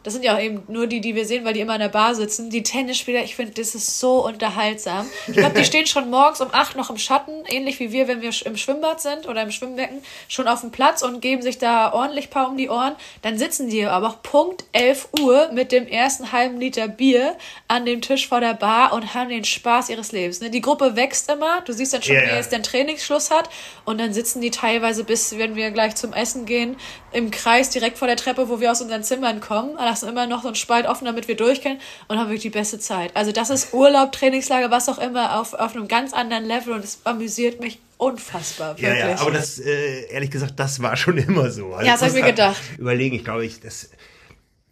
[0.03, 1.89] das sind ja auch eben nur die, die wir sehen, weil die immer in der
[1.89, 2.49] Bar sitzen.
[2.49, 5.05] Die Tennisspieler, ich finde, das ist so unterhaltsam.
[5.27, 8.21] Ich glaube, die stehen schon morgens um acht noch im Schatten, ähnlich wie wir, wenn
[8.21, 11.91] wir im Schwimmbad sind oder im Schwimmbecken, schon auf dem Platz und geben sich da
[11.91, 12.95] ordentlich paar um die Ohren.
[13.21, 17.35] Dann sitzen die aber auch Punkt 11 Uhr mit dem ersten halben Liter Bier
[17.67, 20.39] an dem Tisch vor der Bar und haben den Spaß ihres Lebens.
[20.39, 20.49] Ne?
[20.49, 21.61] Die Gruppe wächst immer.
[21.61, 23.49] Du siehst dann schon, Ja, wer jetzt den Trainingsschluss hat.
[23.83, 26.77] Und dann sitzen die teilweise bis, wenn wir gleich zum Essen gehen,
[27.11, 29.75] im Kreis direkt vor der Treppe, wo wir aus unseren Zimmern kommen.
[29.75, 32.49] Lassen immer noch so einen Spalt offen, damit wir durch können und haben wirklich die
[32.49, 33.15] beste Zeit.
[33.15, 36.83] Also das ist Urlaub, Trainingslager, was auch immer, auf, auf einem ganz anderen Level und
[36.83, 39.05] es amüsiert mich unfassbar, ja, wirklich.
[39.05, 41.73] ja, aber das, äh, ehrlich gesagt, das war schon immer so.
[41.73, 42.61] Also Ja, das hab muss ich mir gedacht.
[42.77, 43.89] Überlegen, ich glaube, ich, das,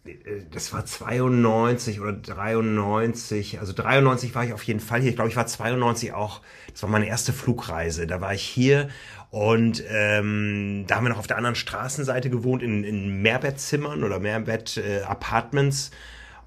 [0.06, 0.14] äh,
[0.50, 5.10] das war 92 oder 93, also 93 war ich auf jeden Fall hier.
[5.10, 6.40] Ich glaube, ich war 92 auch,
[6.72, 8.06] das war meine erste Flugreise.
[8.06, 8.88] Da war ich hier
[9.30, 14.18] und ähm, da haben wir noch auf der anderen Straßenseite gewohnt, in, in Mehrbettsimmern oder
[14.20, 15.90] Mehrbett-Apartments.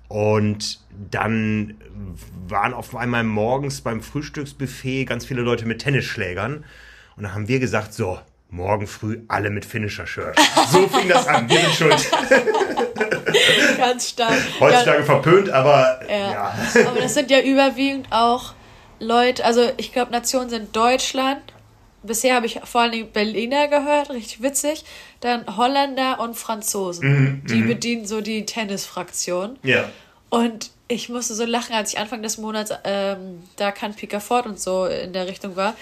[0.07, 1.75] Und dann
[2.47, 6.65] waren auf einmal morgens beim Frühstücksbuffet ganz viele Leute mit Tennisschlägern.
[7.15, 10.37] Und dann haben wir gesagt, so, morgen früh alle mit Finisher-Shirt.
[10.69, 11.49] So fing das an.
[11.49, 12.11] Wir sind schuld.
[13.77, 14.37] ganz stark.
[14.59, 16.31] Heutzutage verpönt, aber Ja.
[16.31, 16.53] ja.
[16.87, 18.53] Aber das sind ja überwiegend auch
[18.99, 21.41] Leute, also ich glaube, Nationen sind Deutschland.
[22.03, 24.83] Bisher habe ich vor allem Berliner gehört, richtig witzig.
[25.19, 27.43] Dann Holländer und Franzosen.
[27.45, 29.59] die bedienen so die Tennisfraktion.
[29.63, 29.89] Ja.
[30.29, 34.59] Und ich musste so lachen, als ich Anfang des Monats ähm, da Can Picafort und
[34.59, 35.75] so in der Richtung war.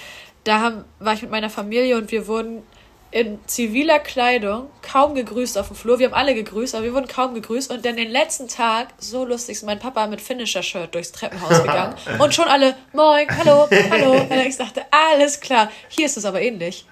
[0.43, 2.63] Da haben, war ich mit meiner Familie und wir wurden
[3.11, 5.97] in ziviler Kleidung, kaum gegrüßt auf dem Flur.
[5.97, 7.71] Wir haben alle gegrüßt, aber wir wurden kaum gegrüßt.
[7.71, 11.95] Und dann den letzten Tag, so lustig, ist mein Papa mit Finisher-Shirt durchs Treppenhaus gegangen.
[12.19, 14.11] und schon alle, moin, hallo, hallo.
[14.21, 15.71] Und ich dachte, alles klar.
[15.87, 16.85] Hier ist es aber ähnlich.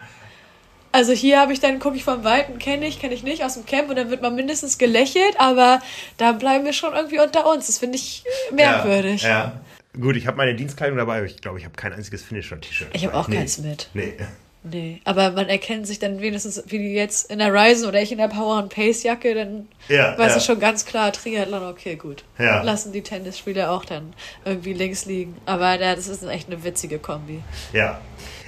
[0.92, 3.54] Also hier habe ich dann, gucke ich vom Weiten, kenne ich, kenne ich nicht, aus
[3.54, 5.82] dem Camp und dann wird man mindestens gelächelt, aber
[6.18, 7.68] da bleiben wir schon irgendwie unter uns.
[7.68, 9.22] Das finde ich merkwürdig.
[9.22, 9.62] Ja, ja.
[10.00, 12.90] Gut, ich habe meine Dienstkleidung dabei, aber ich glaube, ich habe kein einziges Finisher-T-Shirt.
[12.94, 13.36] Ich habe auch nee.
[13.36, 13.90] keins mit.
[13.94, 14.14] Nee.
[14.63, 18.12] Nee, aber man erkennt sich dann wenigstens, wie die jetzt in der Ryzen oder ich
[18.12, 20.38] in der Power and Pace Jacke, dann ja, weiß ja.
[20.38, 22.24] ich schon ganz klar, Triathlon, okay, gut.
[22.38, 22.63] Ja.
[22.63, 25.38] Lassen die Tennisspieler auch dann irgendwie links liegen.
[25.46, 27.41] Aber das ist echt eine witzige Kombi.
[27.72, 28.02] Ja.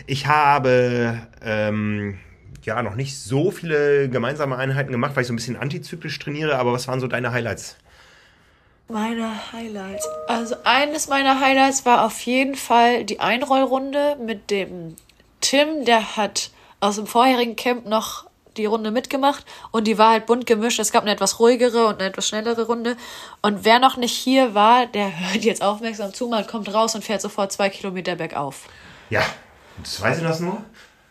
[0.08, 2.18] Ich habe ähm,
[2.64, 6.58] ja noch nicht so viele gemeinsame Einheiten gemacht, weil ich so ein bisschen antizyklisch trainiere,
[6.58, 7.78] aber was waren so deine Highlights?
[8.88, 10.08] Meine Highlights.
[10.28, 14.96] Also eines meiner Highlights war auf jeden Fall die Einrollrunde mit dem
[15.50, 20.28] Tim, der hat aus dem vorherigen Camp noch die Runde mitgemacht und die war halt
[20.28, 20.78] bunt gemischt.
[20.78, 22.96] Es gab eine etwas ruhigere und eine etwas schnellere Runde.
[23.42, 27.04] Und wer noch nicht hier war, der hört jetzt aufmerksam zu, man kommt raus und
[27.04, 28.68] fährt sofort zwei Kilometer bergauf.
[29.10, 29.24] Ja,
[29.82, 30.64] das weiß ich das nur.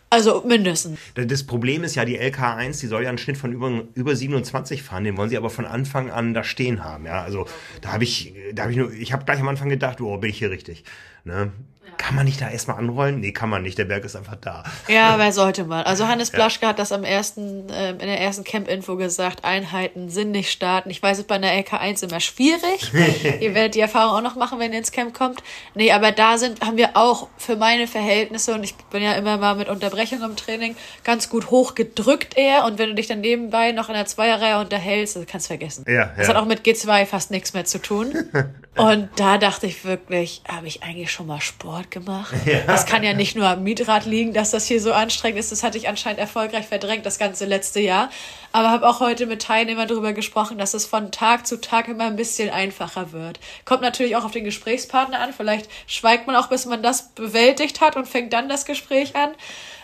[0.09, 1.01] Also mindestens.
[1.17, 4.85] Das Problem ist ja, die LK1, die soll ja einen Schnitt von über, über 27
[4.85, 7.07] fahren, den wollen sie aber von Anfang an da stehen haben.
[7.07, 7.49] Ja, also
[7.81, 10.31] da habe ich, da habe ich nur, ich habe gleich am Anfang gedacht, oh, bin
[10.31, 10.85] ich hier richtig.
[11.25, 11.51] Ne?
[11.99, 13.21] Kann man nicht da erstmal anrollen?
[13.21, 13.77] Nee, kann man nicht.
[13.77, 14.65] Der Berg ist einfach da.
[14.87, 15.83] Ja, wer sollte mal.
[15.83, 16.69] Also Hannes Blaschke ja.
[16.69, 20.91] hat das am ersten, äh, in der ersten Camp-Info gesagt, Einheiten sind nicht starten.
[20.91, 22.93] Ich weiß, es bei einer LK1 immer schwierig.
[23.41, 25.43] ihr werdet die Erfahrung auch noch machen, wenn ihr ins Camp kommt.
[25.75, 29.37] Nee, aber da sind, haben wir auch für meine Verhältnisse, und ich bin ja immer
[29.37, 32.65] mal mit Unterbrechung im Training, ganz gut hochgedrückt eher.
[32.65, 35.85] Und wenn du dich dann nebenbei noch in der Zweierreihe unterhältst, das kannst du vergessen.
[35.89, 36.35] Ja, das ja.
[36.35, 38.15] hat auch mit G2 fast nichts mehr zu tun.
[38.79, 42.33] und da dachte ich wirklich, habe ich eigentlich schon mal Sport gemacht.
[42.47, 42.61] Ja.
[42.67, 45.53] Das kann ja nicht nur am Mietrad liegen, dass das hier so anstrengend ist.
[45.53, 48.11] Das hatte ich anscheinend erfolgreich verdrängt das ganze letzte Jahr.
[48.53, 52.05] Aber habe auch heute mit Teilnehmern darüber gesprochen, dass es von Tag zu Tag immer
[52.05, 53.41] ein bisschen einfacher wird.
[53.65, 55.33] Kommt natürlich auch auf den Gesprächspartner an.
[55.33, 59.31] Vielleicht schweigt man auch, bis man das bewältigt hat und fängt dann das Gespräch an.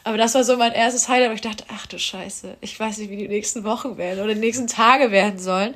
[0.05, 2.99] Aber das war so mein erstes Highlight, wo ich dachte, ach du Scheiße, ich weiß
[2.99, 5.75] nicht, wie die nächsten Wochen werden oder die nächsten Tage werden sollen.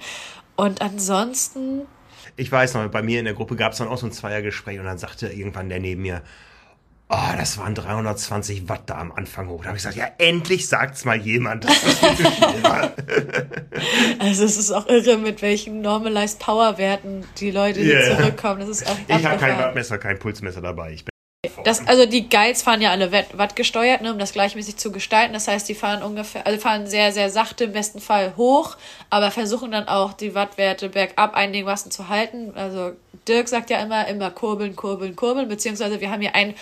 [0.54, 1.86] Und ansonsten
[2.38, 4.78] ich weiß noch, bei mir in der Gruppe gab es dann auch so ein Zweiergespräch
[4.78, 6.22] und dann sagte irgendwann der neben mir,
[7.08, 9.62] oh, das waren 320 Watt da am Anfang hoch.
[9.62, 12.24] Da habe ich gesagt, ja, endlich sagt's mal jemand, dass das viel
[12.62, 12.92] war.
[14.20, 18.04] Also es ist auch irre, mit welchen Normalized Power Werten die Leute yeah.
[18.04, 18.60] hier zurückkommen.
[18.60, 20.92] Das ist auch ich habe kein Wattmesser, kein Pulsmesser dabei.
[20.92, 21.04] Ich
[21.62, 25.34] das, also die Guides fahren ja alle Watt gesteuert, ne, um das gleichmäßig zu gestalten.
[25.34, 28.76] Das heißt, die fahren ungefähr, also fahren sehr, sehr sachte, im besten Fall hoch,
[29.08, 32.54] aber versuchen dann auch die Wattwerte bergab einigermaßen zu halten.
[32.56, 32.90] Also
[33.28, 36.54] Dirk sagt ja immer, immer kurbeln, kurbeln, kurbeln, beziehungsweise wir haben hier einen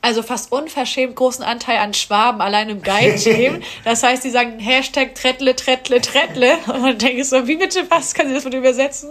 [0.00, 3.62] also fast unverschämt großen Anteil an Schwaben allein im Guide-Team.
[3.84, 6.56] Das heißt, die sagen Hashtag Trettle, Trettle, Trettle.
[6.68, 8.14] Und dann denke ich so, wie bitte was?
[8.14, 9.10] Kann sie das mal übersetzen?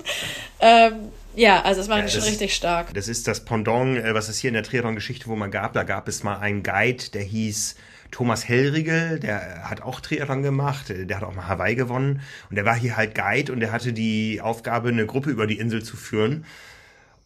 [0.62, 2.93] Ähm, ja, also das war ja, schon richtig stark.
[2.93, 5.71] Das ist das Pendant, äh, was es hier in der Triathlon-Geschichte wo man gab.
[5.71, 7.75] Da gab es mal einen Guide, der hieß
[8.12, 12.65] Thomas Hellriegel, der hat auch Triathlon gemacht, der hat auch mal Hawaii gewonnen und der
[12.65, 15.95] war hier halt Guide und der hatte die Aufgabe, eine Gruppe über die Insel zu
[15.95, 16.43] führen.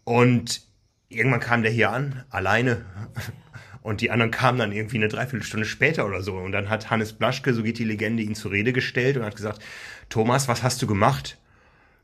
[0.04, 0.62] Und
[1.10, 2.86] irgendwann kam der hier an, alleine.
[3.82, 6.38] Und die anderen kamen dann irgendwie eine Dreiviertelstunde später oder so.
[6.38, 9.36] Und dann hat Hannes Blaschke, so geht die Legende, ihn zur Rede gestellt und hat
[9.36, 9.62] gesagt,
[10.08, 11.38] Thomas, was hast du gemacht?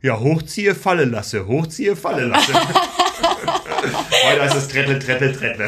[0.02, 2.54] Ja, hochziehe, falle lasse, hochziehe, falle lasse.
[4.26, 5.68] Heute heißt es Trettle, Trettle, Trettle.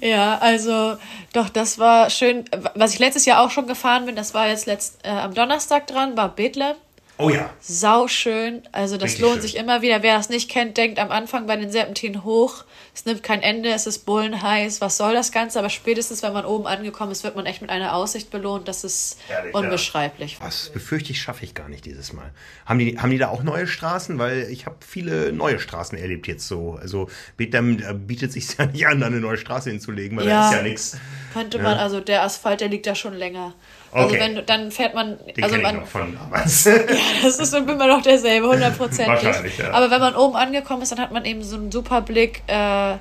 [0.00, 0.96] ja, also
[1.32, 2.44] doch, das war schön.
[2.74, 5.88] Was ich letztes Jahr auch schon gefahren bin, das war jetzt letzt, äh, am Donnerstag
[5.88, 6.76] dran, war Bethlehem.
[7.16, 7.48] Oh ja.
[7.60, 8.62] Sau schön.
[8.72, 9.42] Also das Richtig lohnt schön.
[9.42, 10.02] sich immer wieder.
[10.02, 12.64] Wer das nicht kennt, denkt am Anfang bei den Serpentinen hoch.
[12.92, 14.80] Es nimmt kein Ende, es ist bullenheiß.
[14.80, 15.58] Was soll das Ganze?
[15.60, 18.66] Aber spätestens, wenn man oben angekommen ist, wird man echt mit einer Aussicht belohnt.
[18.66, 20.38] Das ist Ehrlich, unbeschreiblich.
[20.40, 20.46] Ja.
[20.46, 22.30] Was befürchte ich, schaffe ich gar nicht dieses Mal.
[22.66, 24.18] Haben die, haben die da auch neue Straßen?
[24.18, 26.78] Weil ich habe viele neue Straßen erlebt jetzt so.
[26.80, 30.48] Also Bethlehem bietet sich ja nicht an, da eine neue Straße hinzulegen, weil ja, da
[30.50, 30.96] ist ja nichts.
[31.32, 33.54] Könnte man, also der Asphalt, der liegt da schon länger.
[33.94, 34.18] Also okay.
[34.18, 36.64] wenn dann fährt man, Den also man, ich noch von damals.
[36.64, 36.74] ja,
[37.22, 39.24] das ist immer noch derselbe, hundertprozentig.
[39.24, 39.70] Wahrscheinlich, ja.
[39.70, 42.96] Aber wenn man oben angekommen ist, dann hat man eben so einen super Blick äh,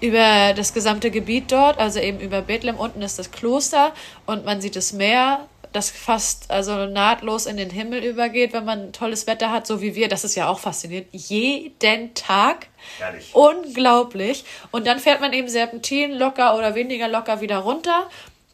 [0.00, 2.76] über das gesamte Gebiet dort, also eben über Bethlehem.
[2.76, 3.92] Unten ist das Kloster
[4.24, 5.40] und man sieht das Meer,
[5.72, 9.94] das fast also nahtlos in den Himmel übergeht, wenn man tolles Wetter hat, so wie
[9.94, 10.08] wir.
[10.08, 11.08] Das ist ja auch faszinierend.
[11.12, 12.68] Jeden Tag.
[12.98, 13.30] Ehrlich.
[13.34, 14.44] Unglaublich.
[14.70, 18.08] Und dann fährt man eben Serpentin locker oder weniger locker wieder runter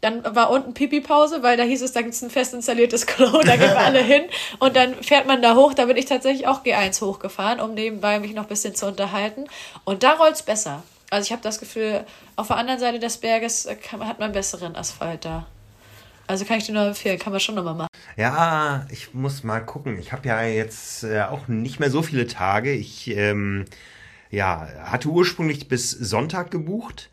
[0.06, 3.42] dann war unten Pipi-Pause, weil da hieß es, da gibt es ein fest installiertes Klo,
[3.42, 4.22] da gehen wir alle hin.
[4.60, 5.74] Und dann fährt man da hoch.
[5.74, 9.46] Da bin ich tatsächlich auch G1 hochgefahren, um nebenbei mich noch ein bisschen zu unterhalten.
[9.84, 10.84] Und da rollt's besser.
[11.10, 12.04] Also ich habe das Gefühl,
[12.36, 15.46] auf der anderen Seite des Berges äh, kann, hat man besseren Asphalt da.
[16.28, 17.88] Also kann ich dir nur empfehlen, kann man schon nochmal machen.
[18.16, 19.98] Ja, ich muss mal gucken.
[19.98, 22.72] Ich habe ja jetzt äh, auch nicht mehr so viele Tage.
[22.72, 23.64] Ich ähm,
[24.30, 27.10] ja, hatte ursprünglich bis Sonntag gebucht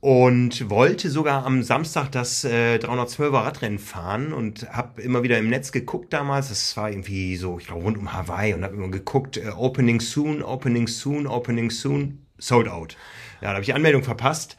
[0.00, 5.48] und wollte sogar am Samstag das äh, 312er Radrennen fahren und habe immer wieder im
[5.48, 6.48] Netz geguckt damals.
[6.48, 10.00] Das war irgendwie so, ich glaube, rund um Hawaii und habe immer geguckt, äh, Opening
[10.00, 12.96] soon, Opening soon, Opening soon, sold out.
[13.40, 14.56] Ja, da habe ich die Anmeldung verpasst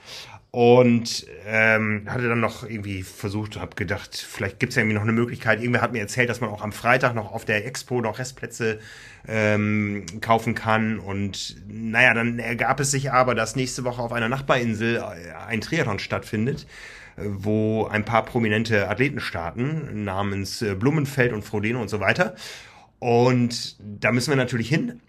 [0.51, 5.03] und ähm, hatte dann noch irgendwie versucht, habe gedacht, vielleicht gibt es ja irgendwie noch
[5.03, 5.59] eine Möglichkeit.
[5.59, 8.79] Irgendwer hat mir erzählt, dass man auch am Freitag noch auf der Expo noch Restplätze
[9.27, 10.99] ähm, kaufen kann.
[10.99, 15.03] Und naja, dann ergab es sich aber, dass nächste Woche auf einer Nachbarinsel
[15.47, 16.65] ein Triathlon stattfindet
[17.17, 22.35] wo ein paar prominente Athleten starten, namens äh, Blumenfeld und Frodeno und so weiter.
[22.99, 25.01] Und da müssen wir natürlich hin.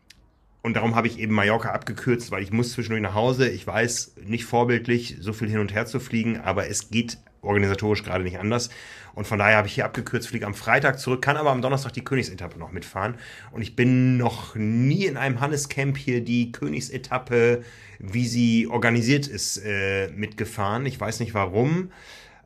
[0.69, 3.49] Und darum habe ich eben Mallorca abgekürzt, weil ich muss zwischendurch nach Hause.
[3.49, 8.05] Ich weiß, nicht vorbildlich, so viel hin und her zu fliegen, aber es geht organisatorisch
[8.05, 8.69] gerade nicht anders.
[9.15, 11.95] Und von daher habe ich hier abgekürzt, fliege am Freitag zurück, kann aber am Donnerstag
[11.95, 13.15] die Königsetappe noch mitfahren.
[13.51, 17.63] Und ich bin noch nie in einem Hannescamp hier die Königsetappe,
[17.99, 20.85] wie sie organisiert ist, äh, mitgefahren.
[20.85, 21.93] Ich weiß nicht warum.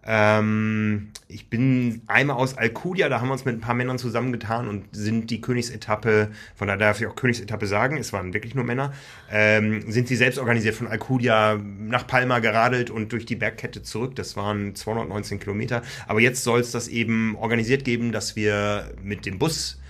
[0.04, 4.68] Ähm, ich bin einmal aus Alcudia, da haben wir uns mit ein paar Männern zusammengetan
[4.68, 8.64] und sind die Königsetappe, von da darf ich auch Königsetappe sagen, es waren wirklich nur
[8.64, 8.92] Männer,
[9.30, 14.16] ähm, sind sie selbst organisiert von Alcudia nach Palma geradelt und durch die Bergkette zurück.
[14.16, 15.82] Das waren 219 Kilometer.
[16.08, 19.80] Aber jetzt soll es das eben organisiert geben, dass wir mit dem Bus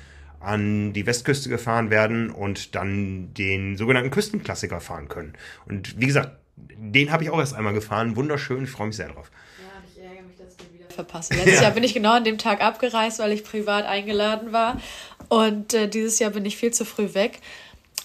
[0.40, 5.34] an die Westküste gefahren werden und dann den sogenannten Küstenklassiker fahren können.
[5.66, 8.16] Und wie gesagt, den habe ich auch erst einmal gefahren.
[8.16, 9.30] Wunderschön, ich freue mich sehr drauf
[10.92, 11.34] verpasse.
[11.34, 11.62] Letztes ja.
[11.62, 14.80] Jahr bin ich genau an dem Tag abgereist, weil ich privat eingeladen war.
[15.28, 17.40] Und äh, dieses Jahr bin ich viel zu früh weg.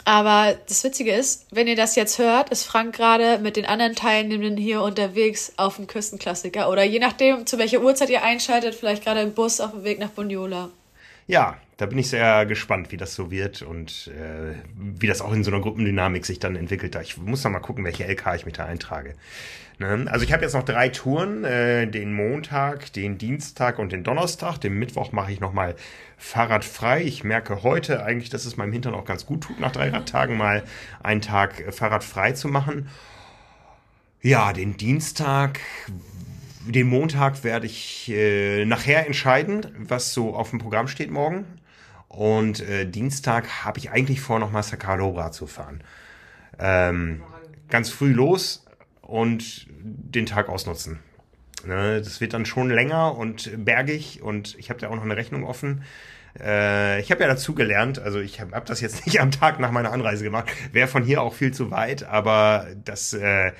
[0.05, 3.93] Aber das Witzige ist, wenn ihr das jetzt hört, ist Frank gerade mit den anderen
[3.93, 6.69] Teilnehmenden hier unterwegs auf dem Küstenklassiker.
[6.69, 9.99] Oder je nachdem, zu welcher Uhrzeit ihr einschaltet, vielleicht gerade im Bus auf dem Weg
[9.99, 10.69] nach Boniola.
[11.27, 15.33] Ja, da bin ich sehr gespannt, wie das so wird und äh, wie das auch
[15.33, 16.97] in so einer Gruppendynamik sich dann entwickelt.
[17.03, 19.13] Ich muss noch mal gucken, welche LK ich mich da eintrage.
[19.79, 20.05] Ne?
[20.09, 24.57] Also ich habe jetzt noch drei Touren, äh, den Montag, den Dienstag und den Donnerstag.
[24.57, 25.75] Den Mittwoch mache ich nochmal
[26.17, 27.03] fahrradfrei.
[27.03, 30.35] Ich merke heute eigentlich, dass es meinem Hintern auch ganz gut tut, nach drei Radtagen
[30.35, 30.63] mal
[31.03, 32.89] einen Tag fahrradfrei zu machen.
[34.23, 35.59] Ja, den Dienstag,
[36.65, 41.45] den Montag werde ich äh, nachher entscheiden, was so auf dem Programm steht morgen.
[42.07, 45.83] Und äh, Dienstag habe ich eigentlich vor, nochmal Sakalora zu fahren.
[46.57, 47.21] Ähm,
[47.69, 48.65] ganz früh los,
[49.07, 50.99] und den Tag ausnutzen.
[51.65, 55.17] Ne, das wird dann schon länger und bergig und ich habe da auch noch eine
[55.17, 55.83] Rechnung offen.
[56.39, 59.59] Äh, ich habe ja dazu gelernt, also ich habe hab das jetzt nicht am Tag
[59.59, 63.53] nach meiner Anreise gemacht, wäre von hier auch viel zu weit, aber das, äh,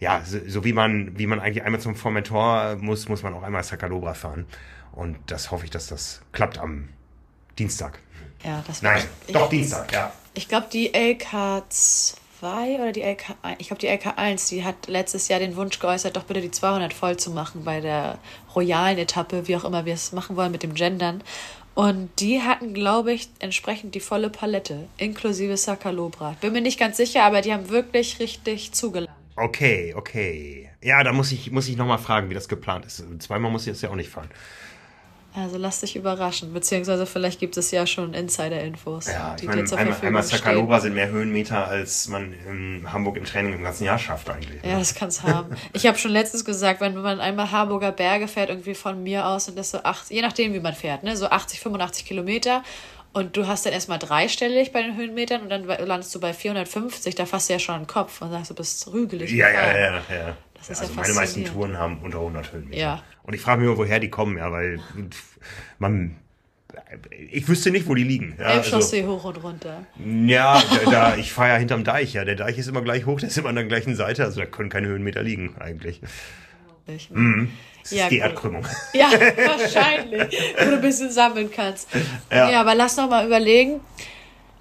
[0.00, 3.42] ja, so, so, wie man, wie man eigentlich einmal zum Formentor muss, muss man auch
[3.42, 4.46] einmal Sacalobra fahren.
[4.92, 6.88] Und das hoffe ich, dass das klappt am
[7.58, 8.00] Dienstag.
[8.44, 9.02] Ja, das Nein,
[9.32, 10.12] doch Dienstag, ja.
[10.34, 15.28] Ich glaube, die LK2 2 oder die LK, ich glaube die LK1, die hat letztes
[15.28, 18.18] Jahr den Wunsch geäußert, doch bitte die 200 voll zu machen bei der
[18.54, 21.22] royalen Etappe, wie auch immer wir es machen wollen mit dem Gendern.
[21.74, 26.36] Und die hatten, glaube ich, entsprechend die volle Palette, inklusive Sakalobra.
[26.40, 29.14] Bin mir nicht ganz sicher, aber die haben wirklich richtig zugeladen.
[29.36, 30.70] Okay, okay.
[30.82, 33.04] Ja, da muss ich, muss ich nochmal fragen, wie das geplant ist.
[33.20, 34.28] Zweimal muss ich das ja auch nicht fahren.
[35.42, 39.06] Also lass dich überraschen, beziehungsweise vielleicht gibt es ja schon Insider-Infos.
[39.06, 43.54] Ja, ich meine, einmal, einmal Sakalova sind mehr Höhenmeter, als man in Hamburg im Training
[43.54, 44.62] im ganzen Jahr schafft eigentlich.
[44.64, 45.54] Ja, das kann es haben.
[45.72, 49.46] Ich habe schon letztens gesagt, wenn man einmal Hamburger Berge fährt, irgendwie von mir aus
[49.46, 52.62] sind das so acht, je nachdem wie man fährt, ne, so 80, 85 Kilometer
[53.12, 57.14] und du hast dann erstmal dreistellig bei den Höhenmetern und dann landest du bei 450,
[57.14, 59.30] da fasst du ja schon den Kopf und sagst, du bist rügelig.
[59.32, 60.36] Ja, ja, ja, ja, ja.
[60.54, 62.80] Das ist also ja meine meisten Touren haben unter 100 Höhenmeter.
[62.80, 63.02] Ja.
[63.28, 64.80] Und ich frage mich immer, woher die kommen, ja, weil
[65.78, 66.16] man
[67.30, 68.34] ich wüsste nicht, wo die liegen.
[68.38, 69.84] Ja, Elbchaussee also, hoch und runter.
[70.26, 72.24] Ja, da, da ich fahre ja hinterm Deich, ja.
[72.24, 74.46] Der Deich ist immer gleich hoch, der ist immer an der gleichen Seite, also da
[74.46, 76.00] können keine Höhenmeter liegen eigentlich.
[77.10, 77.50] Mhm.
[77.82, 78.66] Das ja, ist die Erdkrümmung.
[78.94, 80.40] Ja, wahrscheinlich.
[80.58, 81.90] wo du ein bisschen sammeln kannst.
[82.30, 83.80] Ja, ja aber lass noch mal überlegen.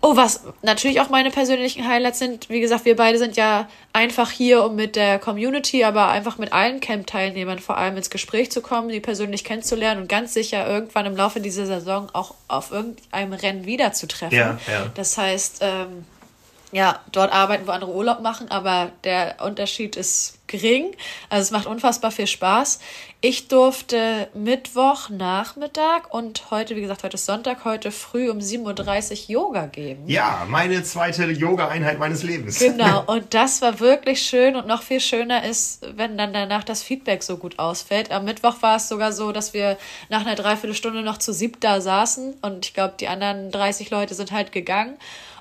[0.01, 2.49] Oh, was natürlich auch meine persönlichen Highlights sind.
[2.49, 6.53] Wie gesagt, wir beide sind ja einfach hier, um mit der Community, aber einfach mit
[6.53, 11.07] allen Camp-Teilnehmern vor allem ins Gespräch zu kommen, die persönlich kennenzulernen und ganz sicher irgendwann
[11.07, 14.37] im Laufe dieser Saison auch auf irgendeinem Rennen wiederzutreffen.
[14.37, 14.85] Ja, ja.
[14.93, 16.05] Das heißt, ähm,
[16.71, 20.95] ja, dort arbeiten, wo andere Urlaub machen, aber der Unterschied ist gering.
[21.29, 22.79] Also es macht unfassbar viel Spaß.
[23.19, 29.11] Ich durfte Mittwoch Nachmittag und heute, wie gesagt, heute ist Sonntag, heute früh um 7.30
[29.11, 30.07] Uhr Yoga geben.
[30.07, 32.59] Ja, meine zweite Yoga-Einheit meines Lebens.
[32.59, 36.83] Genau, und das war wirklich schön und noch viel schöner ist, wenn dann danach das
[36.83, 38.11] Feedback so gut ausfällt.
[38.11, 39.77] Am Mittwoch war es sogar so, dass wir
[40.09, 44.13] nach einer Dreiviertelstunde noch zu siebt da saßen und ich glaube, die anderen 30 Leute
[44.13, 44.97] sind halt gegangen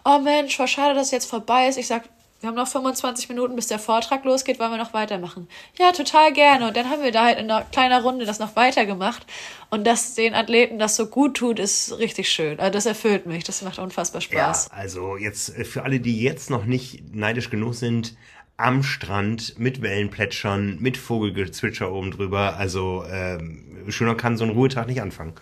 [0.07, 1.77] oh Mensch, war schade, dass es jetzt vorbei ist.
[1.77, 2.05] Ich sag,
[2.41, 5.49] wir haben noch 25 Minuten, bis der Vortrag losgeht, wollen wir noch weitermachen?
[5.79, 6.69] Ja, total gerne.
[6.69, 9.27] Und dann haben wir da halt in einer kleinen Runde das noch weitergemacht.
[9.71, 12.61] Und dass den Athleten das so gut tut, ist richtig schön.
[12.61, 13.43] Also das erfüllt mich.
[13.45, 14.69] Das macht unfassbar Spaß.
[14.71, 18.17] Ja, also jetzt äh, für alle, die jetzt noch nicht neidisch genug sind,
[18.59, 22.57] am Strand mit Wellen plätschern, mit Vogelgezwitscher oben drüber.
[22.57, 25.35] Also ähm, schöner kann so ein Ruhetag nicht anfangen.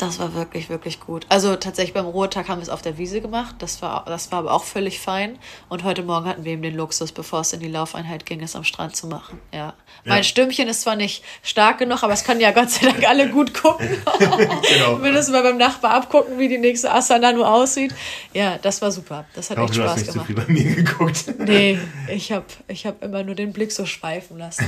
[0.00, 1.26] Das war wirklich, wirklich gut.
[1.28, 3.56] Also tatsächlich beim Ruhetag haben wir es auf der Wiese gemacht.
[3.58, 5.38] Das war, das war aber auch völlig fein.
[5.68, 8.56] Und heute Morgen hatten wir eben den Luxus, bevor es in die Laufeinheit ging, es
[8.56, 9.38] am Strand zu machen.
[9.52, 9.74] Ja.
[10.06, 10.22] Mein ja.
[10.22, 13.52] Stimmchen ist zwar nicht stark genug, aber es können ja Gott sei Dank alle gut
[13.52, 13.90] gucken.
[14.18, 14.96] genau.
[14.96, 17.94] Mindestens mal beim Nachbar abgucken, wie die nächste Asana nur aussieht.
[18.32, 19.26] Ja, das war super.
[19.34, 19.86] Das hat echt Spaß gemacht.
[19.86, 21.24] Du hast nicht so viel bei mir geguckt.
[21.40, 21.78] Nee,
[22.08, 24.64] ich habe ich hab immer nur den Blick so schweifen lassen.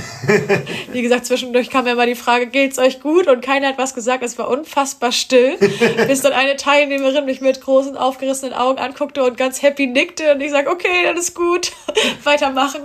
[0.91, 3.27] wie gesagt, zwischendurch kam ja immer die Frage, geht's euch gut?
[3.27, 4.23] Und keiner hat was gesagt.
[4.23, 5.57] Es war unfassbar still,
[6.07, 10.41] bis dann eine Teilnehmerin mich mit großen aufgerissenen Augen anguckte und ganz happy nickte und
[10.41, 11.71] ich sage, okay, dann ist gut,
[12.23, 12.81] weitermachen.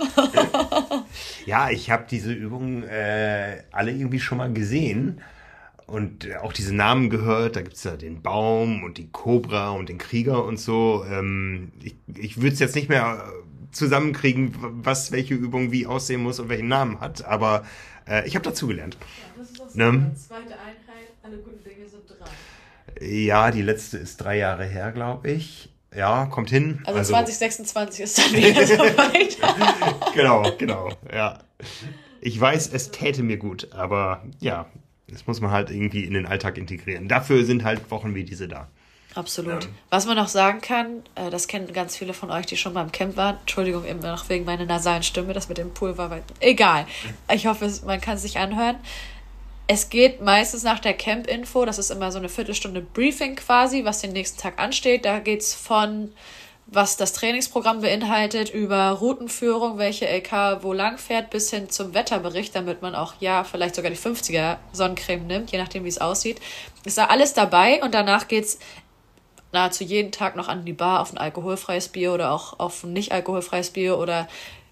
[1.47, 5.21] ja, ich habe diese Übungen äh, alle irgendwie schon mal gesehen
[5.87, 7.57] und auch diese Namen gehört.
[7.57, 11.05] Da gibt es ja den Baum und die Cobra und den Krieger und so.
[11.11, 13.33] Ähm, ich ich würde es jetzt nicht mehr
[13.73, 17.65] zusammenkriegen, was welche Übung wie aussehen muss und welchen Namen hat, aber
[18.09, 18.97] äh, ich habe dazugelernt.
[19.01, 20.13] Ja, das ist auch ne?
[20.17, 21.63] zweite Einheit, alle guten
[22.09, 22.29] Dinge
[23.01, 25.71] ja, die letzte ist drei Jahre her, glaube ich.
[25.95, 26.81] Ja, kommt hin.
[26.85, 29.39] Also, also 2026 ist dann wieder so weit.
[30.15, 31.39] genau, genau, ja.
[32.21, 34.67] Ich weiß, es täte mir gut, aber ja,
[35.09, 37.09] das muss man halt irgendwie in den Alltag integrieren.
[37.09, 38.69] Dafür sind halt Wochen wie diese da.
[39.15, 39.65] Absolut.
[39.65, 39.71] Ja.
[39.91, 42.93] Was man noch sagen kann, äh, das kennen ganz viele von euch, die schon beim
[42.93, 43.39] Camp waren.
[43.41, 46.21] Entschuldigung, immer noch wegen meiner nasalen Stimme, das mit dem Pulver war.
[46.41, 46.87] Egal.
[47.33, 48.77] Ich hoffe, man kann es sich anhören.
[49.71, 54.01] Es geht meistens nach der Camp-Info, das ist immer so eine Viertelstunde Briefing quasi, was
[54.01, 55.05] den nächsten Tag ansteht.
[55.05, 56.11] Da geht es von,
[56.69, 62.57] was das Trainingsprogramm beinhaltet, über Routenführung, welche LK wo lang fährt, bis hin zum Wetterbericht,
[62.57, 66.41] damit man auch, ja, vielleicht sogar die 50er Sonnencreme nimmt, je nachdem, wie es aussieht.
[66.87, 68.59] Ist da alles dabei und danach geht es
[69.53, 72.95] nahezu jeden Tag noch an die Bar auf ein alkoholfreies Bier oder auch auf ein
[72.95, 74.29] nicht alkoholfreies Bier oder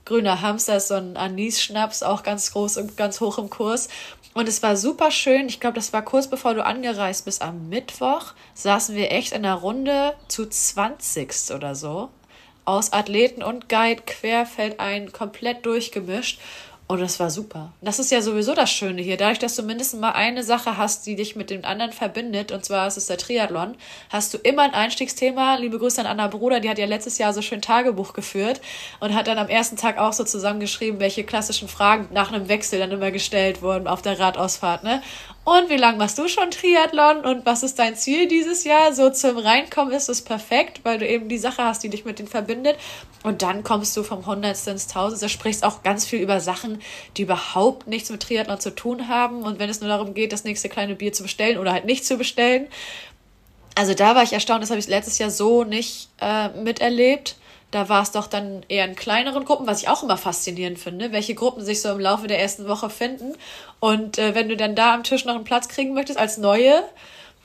[0.06, 3.88] grüner Hamster ist so ein Anis-Schnaps, auch ganz groß und ganz hoch im Kurs.
[4.36, 5.48] Und es war super schön.
[5.48, 7.40] Ich glaube, das war kurz bevor du angereist bist.
[7.40, 12.10] Am Mittwoch saßen wir echt in einer Runde zu 20 oder so.
[12.66, 16.38] Aus Athleten und Guide querfeld ein, komplett durchgemischt.
[16.88, 17.72] Und das war super.
[17.80, 19.16] Das ist ja sowieso das Schöne hier.
[19.16, 22.64] Dadurch, dass du mindestens mal eine Sache hast, die dich mit dem anderen verbindet, und
[22.64, 23.74] zwar ist es der Triathlon,
[24.10, 25.56] hast du immer ein Einstiegsthema.
[25.56, 28.60] Liebe Grüße an Anna Bruder, die hat ja letztes Jahr so schön Tagebuch geführt
[29.00, 32.78] und hat dann am ersten Tag auch so zusammengeschrieben, welche klassischen Fragen nach einem Wechsel
[32.78, 34.84] dann immer gestellt wurden auf der Radausfahrt.
[34.84, 35.02] Ne?
[35.46, 38.92] Und wie lange machst du schon Triathlon und was ist dein Ziel dieses Jahr?
[38.92, 42.18] So zum Reinkommen ist es perfekt, weil du eben die Sache hast, die dich mit
[42.18, 42.76] denen verbindet.
[43.22, 46.82] Und dann kommst du vom Hundertsten ins Tausendste, sprichst auch ganz viel über Sachen,
[47.16, 49.44] die überhaupt nichts mit Triathlon zu tun haben.
[49.44, 52.04] Und wenn es nur darum geht, das nächste kleine Bier zu bestellen oder halt nicht
[52.04, 52.66] zu bestellen.
[53.76, 57.36] Also da war ich erstaunt, das habe ich letztes Jahr so nicht äh, miterlebt.
[57.70, 61.12] Da war es doch dann eher in kleineren Gruppen, was ich auch immer faszinierend finde,
[61.12, 63.34] welche Gruppen sich so im Laufe der ersten Woche finden.
[63.80, 66.84] Und äh, wenn du dann da am Tisch noch einen Platz kriegen möchtest als neue,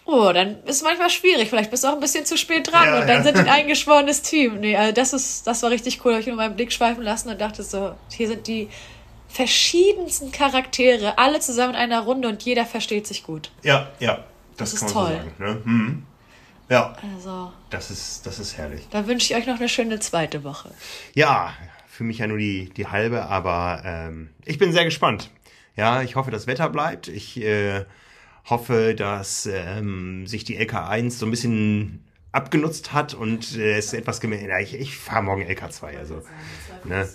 [0.06, 1.50] oh, dann ist es manchmal schwierig.
[1.50, 3.24] Vielleicht bist du auch ein bisschen zu spät dran ja, und dann ja.
[3.24, 4.60] sind die ein eingeschworenes Team.
[4.60, 6.12] Nee, also das ist, das war richtig cool.
[6.12, 8.70] Da habe ich nur meinen Blick schweifen lassen und dachte so, hier sind die
[9.28, 13.50] verschiedensten Charaktere, alle zusammen in einer Runde und jeder versteht sich gut.
[13.64, 14.24] Ja, ja.
[14.58, 15.08] Das, das ist toll.
[15.08, 15.62] So sagen, ne?
[15.64, 16.06] hm.
[16.70, 16.96] Ja.
[17.16, 17.52] Also.
[17.72, 18.88] Das ist, das ist herrlich.
[18.92, 20.72] Da wünsche ich euch noch eine schöne zweite Woche.
[21.14, 21.54] Ja,
[21.88, 25.32] für mich ja nur die, die halbe, aber ähm, ich bin sehr gespannt.
[25.78, 27.08] Ja, ich hoffe, das Wetter bleibt.
[27.08, 27.86] Ich äh,
[28.50, 34.20] hoffe, dass ähm, sich die LK1 so ein bisschen abgenutzt hat und äh, es etwas
[34.20, 34.48] gemerkt.
[34.48, 36.22] Ja, ich, ich fahre morgen LK2, also.
[36.84, 37.08] Ne?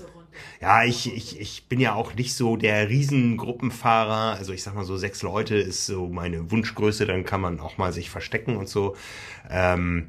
[0.60, 4.36] Ja, ich, ich, ich bin ja auch nicht so der Riesengruppenfahrer.
[4.38, 7.76] Also ich sag mal so, sechs Leute ist so meine Wunschgröße, dann kann man auch
[7.76, 8.96] mal sich verstecken und so.
[9.50, 10.08] Ähm,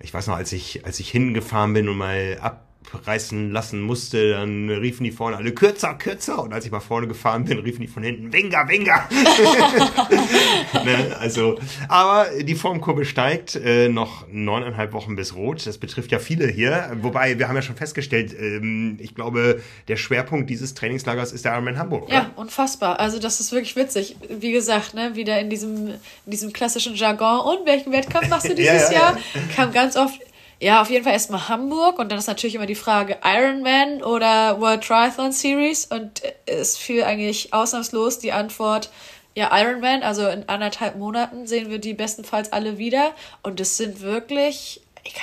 [0.00, 4.30] ich weiß noch, als ich, als ich hingefahren bin und mal ab abreißen lassen musste,
[4.30, 6.42] dann riefen die vorne alle kürzer, kürzer.
[6.42, 9.08] Und als ich mal vorne gefahren bin, riefen die von hinten Winger, Winger.
[10.84, 11.58] ne, also,
[11.88, 15.66] aber die Formkurve steigt, äh, noch neuneinhalb Wochen bis rot.
[15.66, 16.92] Das betrifft ja viele hier.
[17.00, 21.52] Wobei, wir haben ja schon festgestellt, ähm, ich glaube, der Schwerpunkt dieses Trainingslagers ist der
[21.52, 22.04] Ironman Hamburg.
[22.04, 22.14] Oder?
[22.14, 23.00] Ja, unfassbar.
[23.00, 24.16] Also das ist wirklich witzig.
[24.28, 27.40] Wie gesagt, ne, wieder in diesem, in diesem klassischen Jargon.
[27.40, 29.18] Und welchen Wettkampf machst du dieses ja, ja, Jahr?
[29.54, 30.20] Kam ganz oft
[30.60, 34.60] ja, auf jeden Fall erstmal Hamburg und dann ist natürlich immer die Frage Ironman oder
[34.60, 38.90] World Triathlon Series und es fiel eigentlich ausnahmslos die Antwort
[39.36, 44.00] ja, Ironman, also in anderthalb Monaten sehen wir die bestenfalls alle wieder und es sind
[44.00, 44.80] wirklich,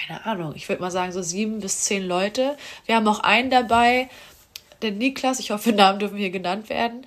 [0.07, 2.57] keine Ahnung, ich würde mal sagen so sieben bis zehn Leute.
[2.86, 4.09] Wir haben auch einen dabei,
[4.82, 7.05] der Niklas, ich hoffe, Namen dürfen hier genannt werden,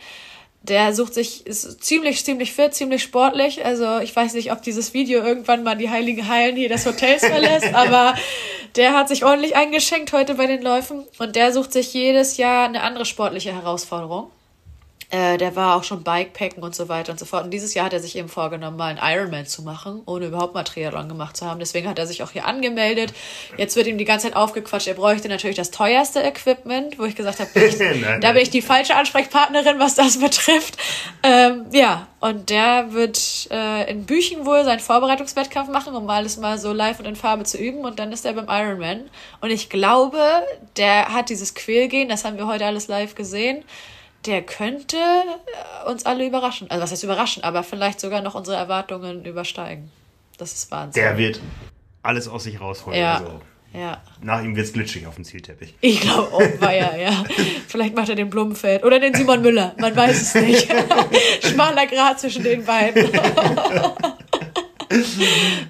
[0.69, 3.65] der sucht sich, ist ziemlich, ziemlich fit, ziemlich sportlich.
[3.65, 7.25] Also ich weiß nicht, ob dieses Video irgendwann mal die heiligen Hallen hier des Hotels
[7.27, 8.15] verlässt, aber
[8.75, 12.67] der hat sich ordentlich eingeschenkt heute bei den Läufen und der sucht sich jedes Jahr
[12.67, 14.31] eine andere sportliche Herausforderung.
[15.11, 17.45] Äh, der war auch schon Bikepacken und so weiter und so fort.
[17.45, 20.55] Und dieses Jahr hat er sich eben vorgenommen, mal einen Ironman zu machen, ohne überhaupt
[20.55, 21.61] mal Triathlon gemacht zu haben.
[21.61, 23.13] Deswegen hat er sich auch hier angemeldet.
[23.57, 27.15] Jetzt wird ihm die ganze Zeit aufgequatscht, er bräuchte natürlich das teuerste Equipment, wo ich
[27.17, 27.51] gesagt habe,
[28.21, 30.77] da bin ich die falsche Ansprechpartnerin, was das betrifft.
[31.23, 36.59] Ähm, ja, und der wird äh, in Büchen wohl seinen Vorbereitungswettkampf machen, um alles mal
[36.59, 37.85] so live und in Farbe zu üben.
[37.85, 39.03] Und dann ist er beim Ironman.
[39.41, 40.19] Und ich glaube,
[40.77, 43.63] der hat dieses Quälgehen, das haben wir heute alles live gesehen
[44.27, 46.71] der könnte äh, uns alle überraschen.
[46.71, 49.91] Also was heißt überraschen, aber vielleicht sogar noch unsere Erwartungen übersteigen.
[50.39, 51.03] Das ist Wahnsinn.
[51.03, 51.41] Der wird
[52.03, 52.99] alles aus sich rausholen.
[52.99, 53.19] Ja.
[53.19, 53.41] Also.
[53.73, 54.01] Ja.
[54.23, 55.75] Nach ihm wird es glitschig auf dem Zielteppich.
[55.81, 57.25] Ich glaube auch, war ja, ja.
[57.67, 59.75] Vielleicht macht er den Blumenfeld oder den Simon Müller.
[59.79, 60.73] Man weiß es nicht.
[61.43, 63.05] Schmaler Grad zwischen den beiden.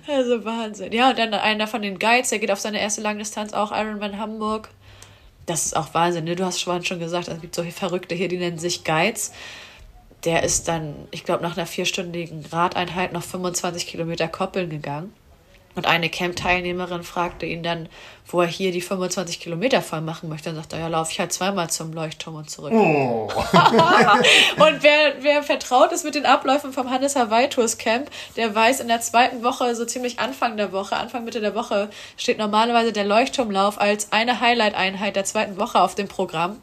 [0.07, 0.93] also Wahnsinn.
[0.93, 4.19] Ja, und dann einer von den Guides, der geht auf seine erste Langdistanz auch Ironman
[4.19, 4.69] Hamburg
[5.47, 6.25] das ist auch Wahnsinn.
[6.25, 6.37] Ne?
[6.37, 9.33] Du hast vorhin schon gesagt, es gibt solche Verrückte hier, die nennen sich Guides.
[10.25, 15.13] Der ist dann, ich glaube, nach einer vierstündigen Radeinheit noch 25 Kilometer koppeln gegangen.
[15.75, 17.89] Und eine Camp-Teilnehmerin fragte ihn dann,
[18.27, 20.49] wo er hier die 25 Kilometer voll machen möchte.
[20.49, 22.73] Dann sagt er, ja, laufe ich halt zweimal zum Leuchtturm und zurück.
[22.73, 23.29] Oh.
[24.57, 28.81] und wer, wer vertraut ist mit den Abläufen vom Hannes Hawaii Tours Camp, der weiß,
[28.81, 32.93] in der zweiten Woche, so ziemlich Anfang der Woche, Anfang Mitte der Woche, steht normalerweise
[32.93, 36.61] der Leuchtturmlauf als eine Highlight-Einheit der zweiten Woche auf dem Programm.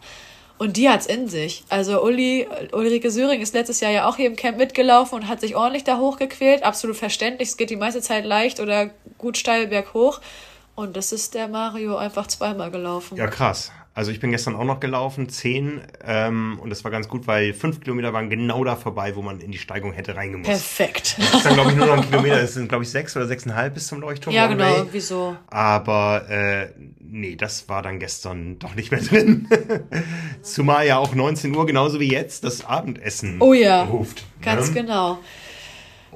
[0.61, 1.63] Und die hat's in sich.
[1.69, 5.41] Also Uli, Ulrike Söring ist letztes Jahr ja auch hier im Camp mitgelaufen und hat
[5.41, 6.61] sich ordentlich da hochgequält.
[6.61, 7.49] Absolut verständlich.
[7.49, 10.21] Es geht die meiste Zeit leicht oder gut steil berghoch.
[10.75, 13.17] Und das ist der Mario einfach zweimal gelaufen.
[13.17, 13.71] Ja, krass.
[13.93, 17.53] Also ich bin gestern auch noch gelaufen, zehn, ähm, und das war ganz gut, weil
[17.53, 20.49] fünf Kilometer waren genau da vorbei, wo man in die Steigung hätte reingemusst.
[20.49, 21.17] Perfekt.
[21.17, 23.27] Das ist dann, glaube ich, nur noch ein Kilometer, das sind, glaube ich, sechs oder
[23.27, 24.33] sechseinhalb bis zum Leuchtturm.
[24.33, 25.35] Ja, genau, wieso?
[25.47, 26.69] Aber äh,
[26.99, 29.49] nee, das war dann gestern doch nicht mehr drin.
[30.41, 34.23] Zumal ja auch 19 Uhr, genauso wie jetzt, das Abendessen oh ja, ruft.
[34.41, 34.81] Ganz ne?
[34.83, 35.19] genau.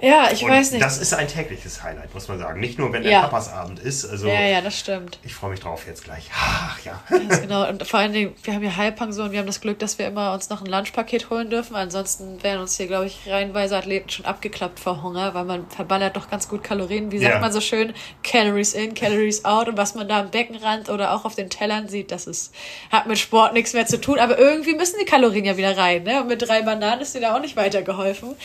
[0.02, 0.84] Ja, ich und weiß nicht.
[0.84, 2.60] Das ist ein tägliches Highlight, muss man sagen.
[2.60, 3.10] Nicht nur, wenn ja.
[3.10, 4.06] der Papasabend ist.
[4.06, 5.20] Also, ja, ja, das stimmt.
[5.24, 6.30] Ich freue mich drauf jetzt gleich.
[6.36, 7.02] Ach, ja.
[7.10, 7.68] Ganz genau.
[7.68, 9.32] Und vor allen Dingen, wir haben hier Heilpension.
[9.32, 11.76] Wir haben das Glück, dass wir immer uns noch ein Lunchpaket holen dürfen.
[11.76, 16.18] Ansonsten wären uns hier, glaube ich, reihenweise Athleten schon abgeklappt vor Hunger, weil man verballert
[16.18, 17.12] doch ganz gut Kalorien.
[17.12, 17.40] Wie sagt ja.
[17.40, 17.94] man so schön?
[18.24, 19.70] Calories in, Calories out.
[19.70, 22.54] Und was man da am Beckenrand oder auch auf den Tellern sieht, das ist,
[22.92, 24.20] hat mit Sport nichts mehr zu tun.
[24.20, 26.04] Aber irgendwie müssen die Kalorien ja wieder rein.
[26.04, 26.22] Ne?
[26.22, 28.36] Und mit drei Bananen ist dir da auch nicht weitergeholfen.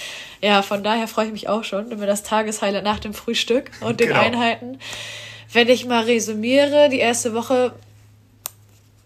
[0.42, 3.70] Ja, von daher freue ich mich auch schon, wenn wir das Tageshighlight nach dem Frühstück
[3.80, 4.20] und den genau.
[4.20, 4.78] Einheiten.
[5.52, 7.72] Wenn ich mal resümiere, die erste Woche,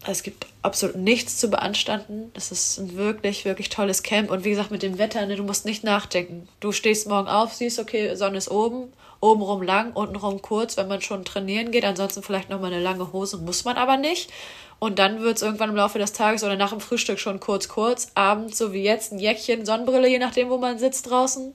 [0.07, 2.31] es gibt absolut nichts zu beanstanden.
[2.35, 4.31] Das ist ein wirklich, wirklich tolles Camp.
[4.31, 6.49] Und wie gesagt, mit dem Wetter, ne, du musst nicht nachdenken.
[6.61, 11.01] Du stehst morgen auf, siehst, okay, Sonne ist oben, obenrum lang, untenrum kurz, wenn man
[11.01, 11.85] schon trainieren geht.
[11.85, 14.31] Ansonsten vielleicht nochmal eine lange Hose, muss man aber nicht.
[14.79, 17.69] Und dann wird es irgendwann im Laufe des Tages oder nach dem Frühstück schon kurz,
[17.69, 18.09] kurz.
[18.15, 21.55] Abends, so wie jetzt, ein Jäckchen, Sonnenbrille, je nachdem, wo man sitzt draußen.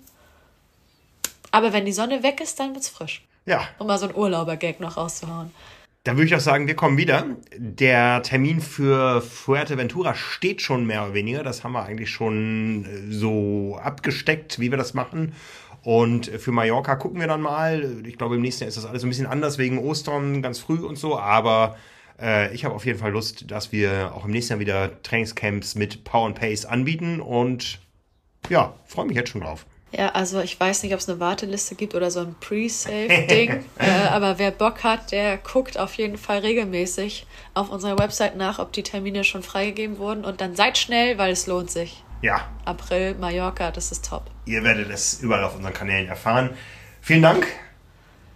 [1.52, 3.24] Aber wenn die Sonne weg ist, dann wird es frisch.
[3.46, 3.68] Ja.
[3.80, 5.52] Um mal so einen Urlauber-Gag noch rauszuhauen.
[6.04, 7.26] Dann würde ich auch sagen, wir kommen wieder.
[7.56, 11.44] Der Termin für Fuerteventura steht schon mehr oder weniger.
[11.44, 15.34] Das haben wir eigentlich schon äh, so abgesteckt, wie wir das machen.
[15.84, 18.02] Und für Mallorca gucken wir dann mal.
[18.06, 20.80] Ich glaube, im nächsten Jahr ist das alles ein bisschen anders wegen Ostern, ganz früh
[20.80, 21.18] und so.
[21.18, 21.78] Aber
[22.22, 25.76] äh, ich habe auf jeden Fall Lust, dass wir auch im nächsten Jahr wieder Trainingscamps
[25.76, 27.20] mit Power and Pace anbieten.
[27.22, 27.80] Und
[28.50, 29.66] ja, freue mich jetzt schon drauf.
[29.92, 34.08] Ja, also ich weiß nicht, ob es eine Warteliste gibt oder so ein Pre-Save-Ding, äh,
[34.12, 37.26] aber wer Bock hat, der guckt auf jeden Fall regelmäßig
[37.56, 41.32] auf unserer Website nach, ob die Termine schon freigegeben wurden und dann seid schnell, weil
[41.32, 42.04] es lohnt sich.
[42.22, 42.48] Ja.
[42.66, 44.30] April, Mallorca, das ist top.
[44.46, 46.52] Ihr werdet es überall auf unseren Kanälen erfahren.
[47.02, 47.48] Vielen Dank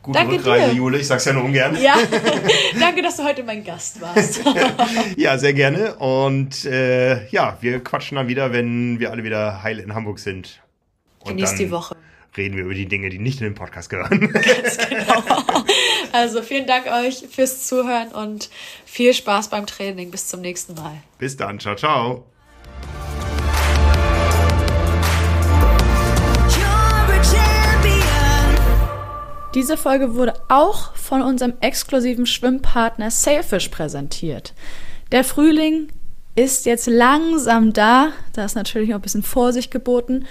[0.04, 0.76] Gute Danke Rückreise, dir.
[0.76, 0.98] Jule.
[1.00, 1.82] Ich sag's ja nur ungern.
[1.82, 1.96] Ja,
[2.80, 4.42] danke, dass du heute mein Gast warst.
[5.16, 5.96] Ja, sehr gerne.
[5.96, 10.62] Und äh, ja, wir quatschen dann wieder, wenn wir alle wieder heil in Hamburg sind.
[11.24, 11.96] Und Genieß dann die Woche.
[12.36, 14.32] reden wir über die Dinge, die nicht in den Podcast gehören.
[14.34, 15.24] Ganz genau.
[16.12, 18.50] Also vielen Dank euch fürs Zuhören und
[18.86, 20.12] viel Spaß beim Training.
[20.12, 21.02] Bis zum nächsten Mal.
[21.18, 21.60] Bis dann.
[21.60, 22.26] Ciao, ciao.
[29.54, 34.54] Diese Folge wurde auch von unserem exklusiven Schwimmpartner Sailfish präsentiert.
[35.12, 35.90] Der Frühling
[36.36, 40.26] ist jetzt langsam da, da ist natürlich noch ein bisschen Vorsicht geboten,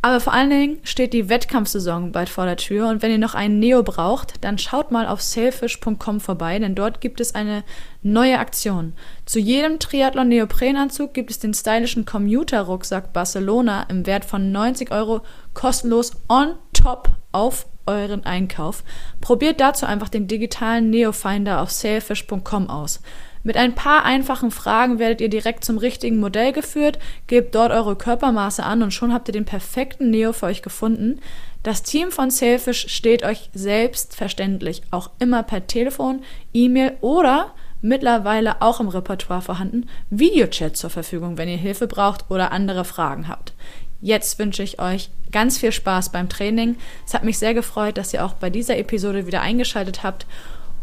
[0.00, 3.34] aber vor allen Dingen steht die Wettkampfsaison bald vor der Tür und wenn ihr noch
[3.34, 7.64] einen Neo braucht, dann schaut mal auf sailfish.com vorbei, denn dort gibt es eine
[8.02, 8.92] neue Aktion.
[9.26, 14.92] Zu jedem Triathlon Neoprenanzug gibt es den stylischen Commuter Rucksack Barcelona im Wert von 90
[14.92, 15.22] Euro
[15.52, 18.84] kostenlos on top auf euren Einkauf.
[19.20, 23.00] Probiert dazu einfach den digitalen Neofinder auf sailfish.com aus.
[23.42, 27.96] Mit ein paar einfachen Fragen werdet ihr direkt zum richtigen Modell geführt, gebt dort eure
[27.96, 31.20] Körpermaße an und schon habt ihr den perfekten Neo für euch gefunden.
[31.62, 36.22] Das Team von Sailfish steht euch selbstverständlich auch immer per Telefon,
[36.52, 42.52] E-Mail oder mittlerweile auch im Repertoire vorhanden Videochat zur Verfügung, wenn ihr Hilfe braucht oder
[42.52, 43.52] andere Fragen habt.
[44.00, 46.76] Jetzt wünsche ich euch ganz viel Spaß beim Training.
[47.06, 50.26] Es hat mich sehr gefreut, dass ihr auch bei dieser Episode wieder eingeschaltet habt.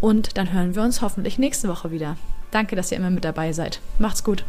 [0.01, 2.17] Und dann hören wir uns hoffentlich nächste Woche wieder.
[2.55, 3.81] Danke, dass ihr immer mit dabei seid.
[3.99, 4.45] Macht's gut.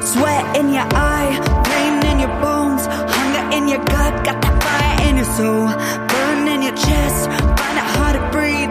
[0.00, 5.10] Sweat in your eye, pain in your bones, hunger in your gut, got that fire
[5.10, 5.68] in your soul,
[6.08, 8.70] burn in your chest, find it hard to breathe,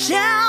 [0.00, 0.39] child.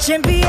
[0.00, 0.39] Jim